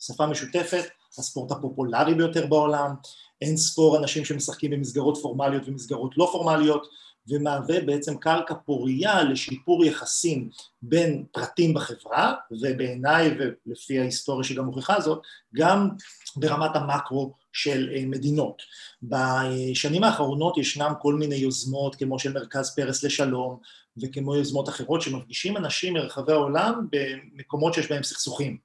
[0.01, 0.85] שפה משותפת,
[1.19, 2.95] הספורט הפופולרי ביותר בעולם,
[3.43, 6.87] אין ספור אנשים שמשחקים במסגרות פורמליות ומסגרות לא פורמליות,
[7.29, 10.51] ומהווה בעצם קרקע פורייה לשיפור יחסים
[10.83, 15.23] בין פרטים בחברה, ובעיניי, ולפי ההיסטוריה שגם מוכיחה זאת,
[15.55, 15.89] גם
[16.37, 18.63] ברמת המקרו של אה, מדינות.
[19.03, 23.59] בשנים האחרונות ישנם כל מיני יוזמות, כמו של מרכז פרס לשלום,
[24.03, 28.59] וכמו יוזמות אחרות, שמפגישים אנשים מרחבי העולם במקומות שיש בהם סכסוכים,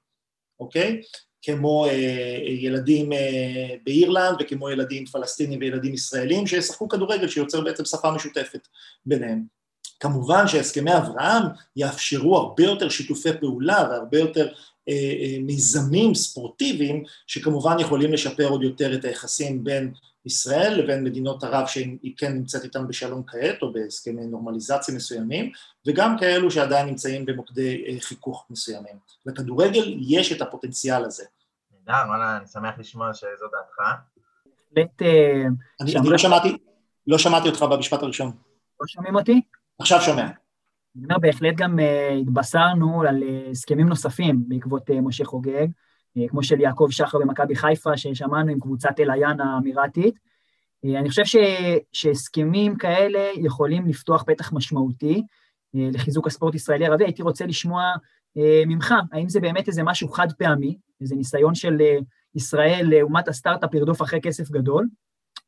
[0.60, 1.00] אוקיי?
[1.44, 8.10] כמו אה, ילדים אה, באירלנד וכמו ילדים פלסטינים וילדים ישראלים שישחקו כדורגל שיוצר בעצם שפה
[8.10, 8.68] משותפת
[9.06, 9.42] ביניהם.
[10.00, 11.42] כמובן שהסכמי אברהם
[11.76, 14.48] יאפשרו הרבה יותר שיתופי פעולה והרבה יותר
[14.88, 19.92] אה, מיזמים ספורטיביים שכמובן יכולים לשפר עוד יותר את היחסים בין
[20.26, 25.50] ישראל לבין מדינות ערב שהיא כן נמצאת איתן בשלום כעת או בהסכמי נורמליזציה מסוימים
[25.86, 28.96] וגם כאלו שעדיין נמצאים במוקדי אה, חיכוך מסוימים.
[29.26, 31.24] לכדורגל יש את הפוטנציאל הזה.
[31.86, 34.00] נהדר, וואלה, אני שמח לשמוע שזו דעתך.
[34.72, 35.02] בהחלט...
[35.02, 35.44] אה,
[35.80, 36.56] אני לא שמעתי,
[37.06, 38.32] לא שמעתי אותך במשפט הראשון.
[38.80, 39.40] לא שומעים אותי?
[39.78, 40.22] עכשיו שומע.
[40.22, 41.82] אני אומר, בהחלט גם uh,
[42.22, 45.66] התבשרנו על uh, הסכמים נוספים בעקבות משה חוגג.
[46.18, 50.18] אה, כמו של יעקב שחר במכבי חיפה, ששמענו עם קבוצת אל-עיין האמירתית.
[50.84, 51.36] אה, אני חושב ש,
[51.92, 55.22] שהסכמים כאלה יכולים לפתוח פתח משמעותי
[55.74, 57.04] אה, לחיזוק הספורט ישראלי-ערבי.
[57.04, 57.92] הייתי רוצה לשמוע
[58.66, 61.78] ממך, האם זה באמת איזה משהו חד פעמי, איזה ניסיון של
[62.34, 64.86] ישראל לאומת הסטארט-אפ לרדוף אחרי כסף גדול,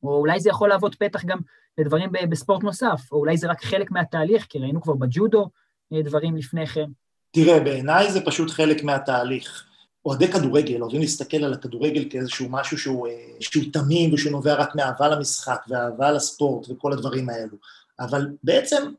[0.02, 1.38] או אולי זה יכול להוות פתח גם
[1.78, 5.48] לדברים בספורט נוסף, או אולי זה רק חלק מהתהליך, כי ראינו כבר בג'ודו
[5.92, 6.86] דברים לפני כן.
[7.30, 9.66] תראה, בעיניי זה פשוט חלק מהתהליך.
[10.04, 14.74] אוהדי כדורגל אוהבים להסתכל על הכדורגל כאיזשהו משהו שהוא, אה, שהוא תמים ושהוא נובע רק
[14.74, 17.56] מאהבה למשחק ואהבה לספורט וכל הדברים האלו.
[18.00, 18.92] אבל בעצם,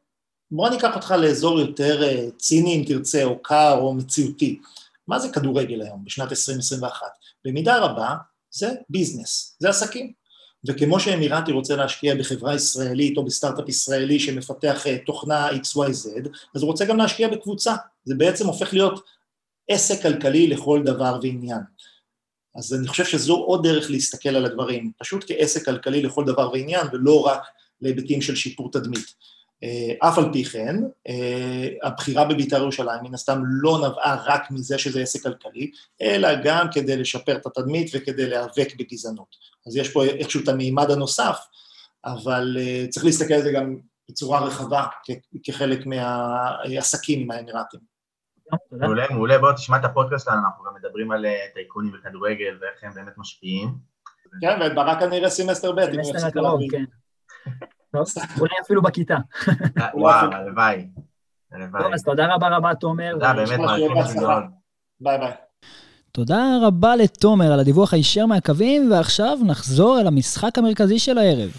[0.52, 4.60] בוא ניקח אותך לאזור יותר אה, ציני אם תרצה, או קר או מציאותי.
[5.08, 7.08] מה זה כדורגל היום בשנת 2021?
[7.46, 8.16] במידה רבה
[8.52, 10.14] זה ביזנס, זה עסקים.
[10.68, 16.72] וכמו שאמירתי רוצה להשקיע בחברה ישראלית או בסטארט-אפ ישראלי שמפתח אה, תוכנה XYZ, אז הוא
[16.72, 17.76] רוצה גם להשקיע בקבוצה.
[18.06, 19.06] זה בעצם הופך להיות
[19.70, 21.62] עסק כלכלי לכל דבר ועניין.
[22.56, 26.88] אז אני חושב שזו עוד דרך להסתכל על הדברים, פשוט כעסק כלכלי לכל דבר ועניין,
[26.94, 27.42] ולא רק
[27.82, 29.14] להיבטים של שיפור תדמית.
[29.64, 30.76] אה, אף על פי כן,
[31.08, 36.68] אה, הבחירה בבית"ר ירושלים מן הסתם לא נבעה רק מזה שזה עסק כלכלי, אלא גם
[36.72, 39.36] כדי לשפר את התדמית וכדי להיאבק בגזענות.
[39.68, 41.38] אז יש פה איכשהו את המימד הנוסף,
[42.06, 43.78] אבל אה, צריך להסתכל על זה גם
[44.10, 44.86] בצורה רחבה
[45.44, 47.80] כחלק מהעסקים עם האמירתים.
[48.72, 52.94] מעולה, מעולה, בוא תשמע את הפודקאסט שלנו, אנחנו גם מדברים על טייקונים בכדורגל ואיך הם
[52.94, 53.68] באמת משפיעים.
[54.42, 56.86] כן, וברק כנראה סמסטר ב', אם הוא יפסיק להבין.
[58.40, 59.18] אולי אפילו בכיתה.
[59.94, 60.88] וואו, הלוואי.
[61.50, 63.12] טוב, אז תודה רבה רבה, תומר.
[63.14, 63.60] תודה, באמת.
[65.00, 65.32] ביי ביי.
[66.12, 71.52] תודה רבה לתומר על הדיווח הישר מהקווים, ועכשיו נחזור אל המשחק המרכזי של הערב.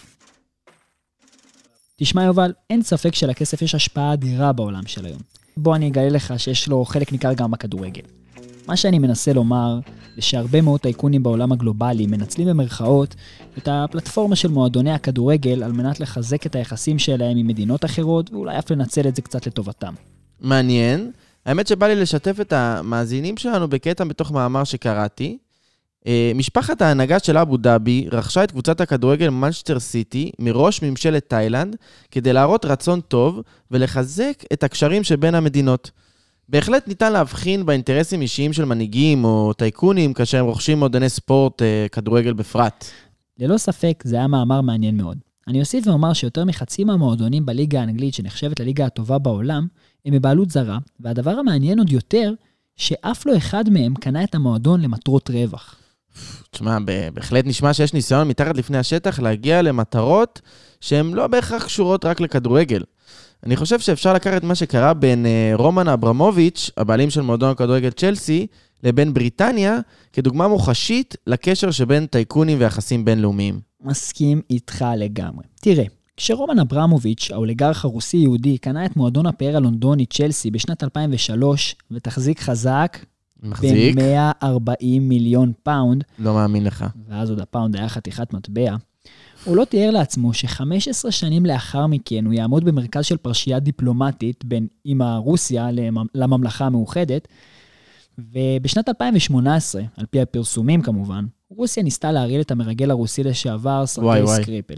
[1.97, 5.20] תשמע יובל, אין ספק שלכסף יש השפעה אדירה בעולם של היום.
[5.57, 8.03] בוא אני אגלה לך שיש לו חלק ניכר גם בכדורגל.
[8.68, 9.79] מה שאני מנסה לומר,
[10.19, 13.14] זה שהרבה מאוד טייקונים בעולם הגלובלי מנצלים במרכאות
[13.59, 18.59] את הפלטפורמה של מועדוני הכדורגל על מנת לחזק את היחסים שלהם עם מדינות אחרות, ואולי
[18.59, 19.95] אף לנצל את זה קצת לטובתם.
[20.41, 21.11] מעניין.
[21.47, 25.39] האמת שבא לי לשתף את המאזינים שלנו בקטע בתוך מאמר שקראתי.
[26.07, 31.77] אה, משפחת ההנהגה של אבו דאבי רכשה את קבוצת הכדורגל מנצ'סטר סיטי מראש ממשלת תאילנד
[32.11, 35.91] כדי להראות רצון טוב ולחזק את הקשרים שבין המדינות.
[36.49, 41.86] בהחלט ניתן להבחין באינטרסים אישיים של מנהיגים או טייקונים כאשר הם רוכשים מועדוני ספורט, אה,
[41.92, 42.84] כדורגל בפרט.
[43.38, 45.18] ללא ספק, זה היה מאמר מעניין מאוד.
[45.49, 49.66] אני אוסיף ואומר שיותר מחצי מהמועדונים בליגה האנגלית, שנחשבת לליגה הטובה בעולם,
[50.05, 52.32] הם בבעלות זרה, והדבר המעניין עוד יותר,
[52.76, 55.76] שאף לא אחד מהם קנה את המועדון למטרות רווח.
[56.51, 56.78] תשמע,
[57.14, 60.40] בהחלט נשמע שיש ניסיון מתחת לפני השטח להגיע למטרות
[60.80, 62.82] שהן לא בהכרח קשורות רק לכדורגל.
[63.47, 68.47] אני חושב שאפשר לקחת מה שקרה בין אה, רומן אברמוביץ', הבעלים של מועדון הכדורגל צ'לסי,
[68.84, 69.78] לבין בריטניה,
[70.12, 73.61] כדוגמה מוחשית לקשר שבין טייקונים ויחסים בינלאומיים.
[73.84, 75.45] מסכים איתך לגמרי.
[75.61, 75.84] תראה,
[76.16, 82.99] כשרומן אברמוביץ', האוליגרך הרוסי-יהודי, קנה את מועדון הפאר הלונדוני צ'לסי בשנת 2003, ותחזיק חזק,
[83.43, 83.97] מחזיק.
[83.99, 86.05] ב-140 מיליון פאונד.
[86.18, 86.86] לא מאמין לך.
[87.09, 88.76] ואז עוד הפאונד היה חתיכת מטבע.
[89.49, 94.66] הוא לא תיאר לעצמו ש-15 שנים לאחר מכן הוא יעמוד במרכז של פרשייה דיפלומטית בין
[94.84, 95.68] אימא רוסיה
[96.14, 97.28] לממלכה המאוחדת,
[98.18, 104.74] ובשנת 2018, על פי הפרסומים כמובן, רוסיה ניסתה להרעיל את המרגל הרוסי לשעבר סרגיי סקריפל.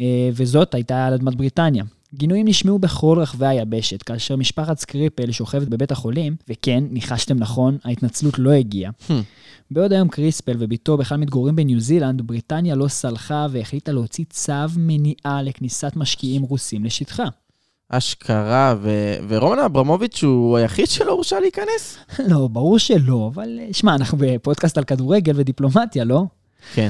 [0.00, 1.84] אה, וזאת הייתה על אדמת בריטניה.
[2.14, 8.38] גינויים נשמעו בכל רחבי היבשת, כאשר משפחת סקריפל שוכבת בבית החולים, וכן, ניחשתם נכון, ההתנצלות
[8.38, 8.92] לא הגיעה.
[9.08, 9.12] Hmm.
[9.70, 15.42] בעוד היום קריספל וביתו בכלל מתגוררים בניו זילנד, בריטניה לא סלחה והחליטה להוציא צו מניעה
[15.42, 17.24] לכניסת משקיעים רוסים לשטחה.
[17.88, 18.90] אשכרה, ו...
[19.28, 21.98] ורומן אברמוביץ' הוא היחיד שלא הורשע להיכנס?
[22.28, 26.24] לא, ברור שלא, אבל שמע, אנחנו בפודקאסט על כדורגל ודיפלומטיה, לא?
[26.74, 26.88] כן.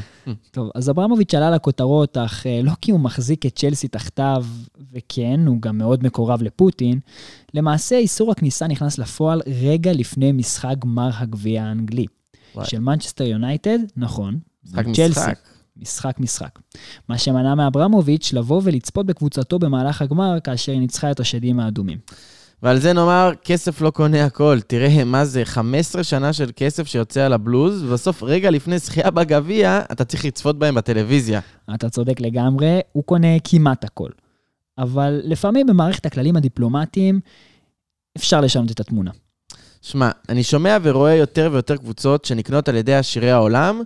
[0.51, 4.45] טוב, אז אברמוביץ' עלה לכותרות, אך אה, לא כי הוא מחזיק את צ'לסי תחתיו,
[4.93, 7.01] וכן, הוא גם מאוד מקורב לפוטין.
[7.55, 12.07] למעשה, איסור הכניסה נכנס לפועל רגע לפני משחק גמר הגביע האנגלי.
[12.55, 12.67] וואי.
[12.67, 14.39] של מנצ'סטר יונייטד, נכון.
[14.65, 15.39] משחק משחק.
[15.77, 16.59] משחק משחק.
[17.09, 21.99] מה שמנע מאברמוביץ' לבוא ולצפות בקבוצתו במהלך הגמר כאשר היא ניצחה את השדים האדומים.
[22.63, 24.59] ועל זה נאמר, כסף לא קונה הכל.
[24.67, 29.81] תראה, מה זה, 15 שנה של כסף שיוצא על הבלוז, ובסוף, רגע לפני זכייה בגביע,
[29.93, 31.41] אתה צריך לצפות בהם בטלוויזיה.
[31.75, 34.11] אתה צודק לגמרי, הוא קונה כמעט הכל.
[34.79, 37.21] אבל לפעמים במערכת הכללים הדיפלומטיים,
[38.17, 39.11] אפשר לשנות את התמונה.
[39.83, 43.83] שמע, אני שומע ורואה יותר ויותר קבוצות שנקנות על ידי עשירי העולם.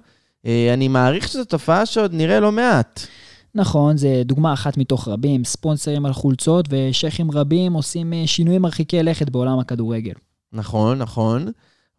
[0.46, 3.06] אה, אני מעריך שזו תופעה שעוד נראה לא מעט.
[3.54, 9.02] נכון, זה דוגמה אחת מתוך רבים, ספונסרים על חולצות ושייחים רבים עושים אה, שינויים מרחיקי
[9.02, 10.12] לכת בעולם הכדורגל.
[10.52, 11.48] נכון, נכון.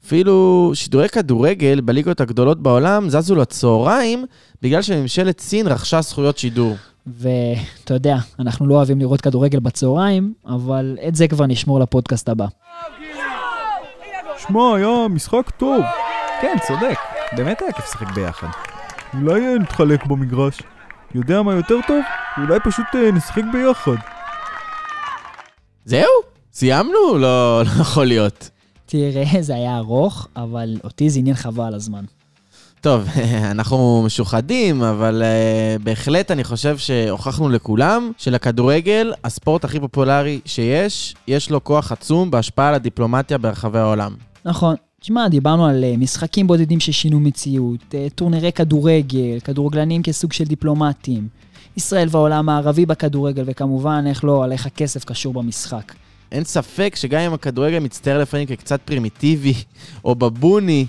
[0.05, 4.25] אפילו שידורי כדורגל בליגות הגדולות בעולם זזו לצהריים
[4.61, 6.75] בגלל שממשלת סין רכשה זכויות שידור.
[7.07, 12.45] ואתה יודע, אנחנו לא אוהבים לראות כדורגל בצהריים, אבל את זה כבר נשמור לפודקאסט הבא.
[14.37, 15.83] שמע, היה משחק טוב.
[16.41, 16.97] כן, צודק.
[17.37, 18.47] באמת היה כיף לשחק ביחד.
[19.13, 20.61] אולי נתחלק במגרש.
[21.15, 22.01] יודע מה יותר טוב?
[22.37, 23.95] אולי פשוט אה, נשחק ביחד.
[25.85, 26.09] זהו?
[26.53, 27.17] סיימנו?
[27.17, 28.49] לא, לא יכול להיות.
[28.85, 32.03] תראה, זה היה ארוך, אבל אותי זה עניין חבל הזמן.
[32.81, 33.07] טוב,
[33.51, 41.51] אנחנו משוחדים, אבל uh, בהחלט אני חושב שהוכחנו לכולם שלכדורגל, הספורט הכי פופולרי שיש, יש
[41.51, 44.15] לו כוח עצום בהשפעה על הדיפלומטיה ברחבי העולם.
[44.45, 44.75] נכון.
[45.03, 51.27] תשמע, דיברנו על אה, משחקים בודדים ששינו מציאות, אה, טורנירי כדורגל, כדורגלנים כסוג של דיפלומטים,
[51.77, 55.93] ישראל והעולם הערבי בכדורגל, וכמובן, איך לא, על איך הכסף קשור במשחק.
[56.31, 59.53] אין ספק שגם אם הכדורגל מצטער לפעמים כקצת פרימיטיבי
[60.05, 60.85] או בבוני,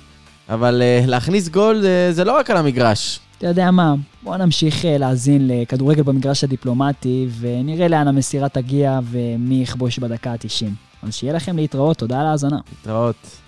[0.49, 3.21] אבל uh, להכניס גול uh, זה לא רק על המגרש.
[3.39, 9.63] אתה יודע מה, בוא נמשיך uh, להאזין לכדורגל במגרש הדיפלומטי, ונראה לאן המסירה תגיע ומי
[9.63, 10.67] יכבוש בדקה ה-90.
[11.03, 12.59] אז שיהיה לכם להתראות, תודה על ההאזנה.
[12.73, 13.44] להתראות.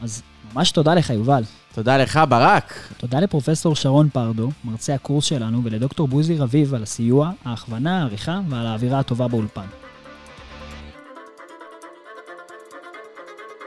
[0.00, 0.22] אז
[0.54, 1.42] ממש תודה לך, יובל.
[1.74, 2.74] תודה לך, ברק.
[2.96, 8.66] תודה לפרופסור שרון פרדו, מרצה הקורס שלנו, ולדוקטור בוזי רביב על הסיוע, ההכוונה, העריכה ועל
[8.66, 9.66] האווירה הטובה באולפן.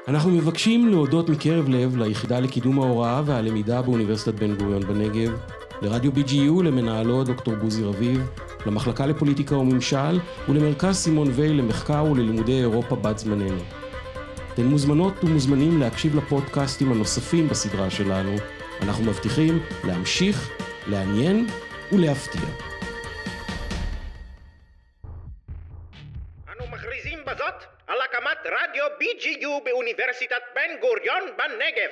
[0.07, 5.32] אנחנו מבקשים להודות מקרב לב ליחידה לקידום ההוראה והלמידה באוניברסיטת בן גוריון בנגב,
[5.82, 8.29] לרדיו BGU, למנהלו דוקטור בוזי רביב,
[8.65, 10.19] למחלקה לפוליטיקה וממשל
[10.49, 13.80] ולמרכז סימון וייל למחקר וללימודי אירופה בת זמננו.
[14.62, 18.36] אתם מוזמנות ומוזמנים להקשיב לפודקאסטים הנוספים בסדרה שלנו.
[18.84, 20.38] אנחנו מבטיחים להמשיך,
[20.88, 21.45] לעניין
[21.91, 22.49] ולהפתיע.
[26.51, 31.91] אנו מכריזים בזאת על הקמת רדיו BGU באוניברסיטת בן גוריון בנגב.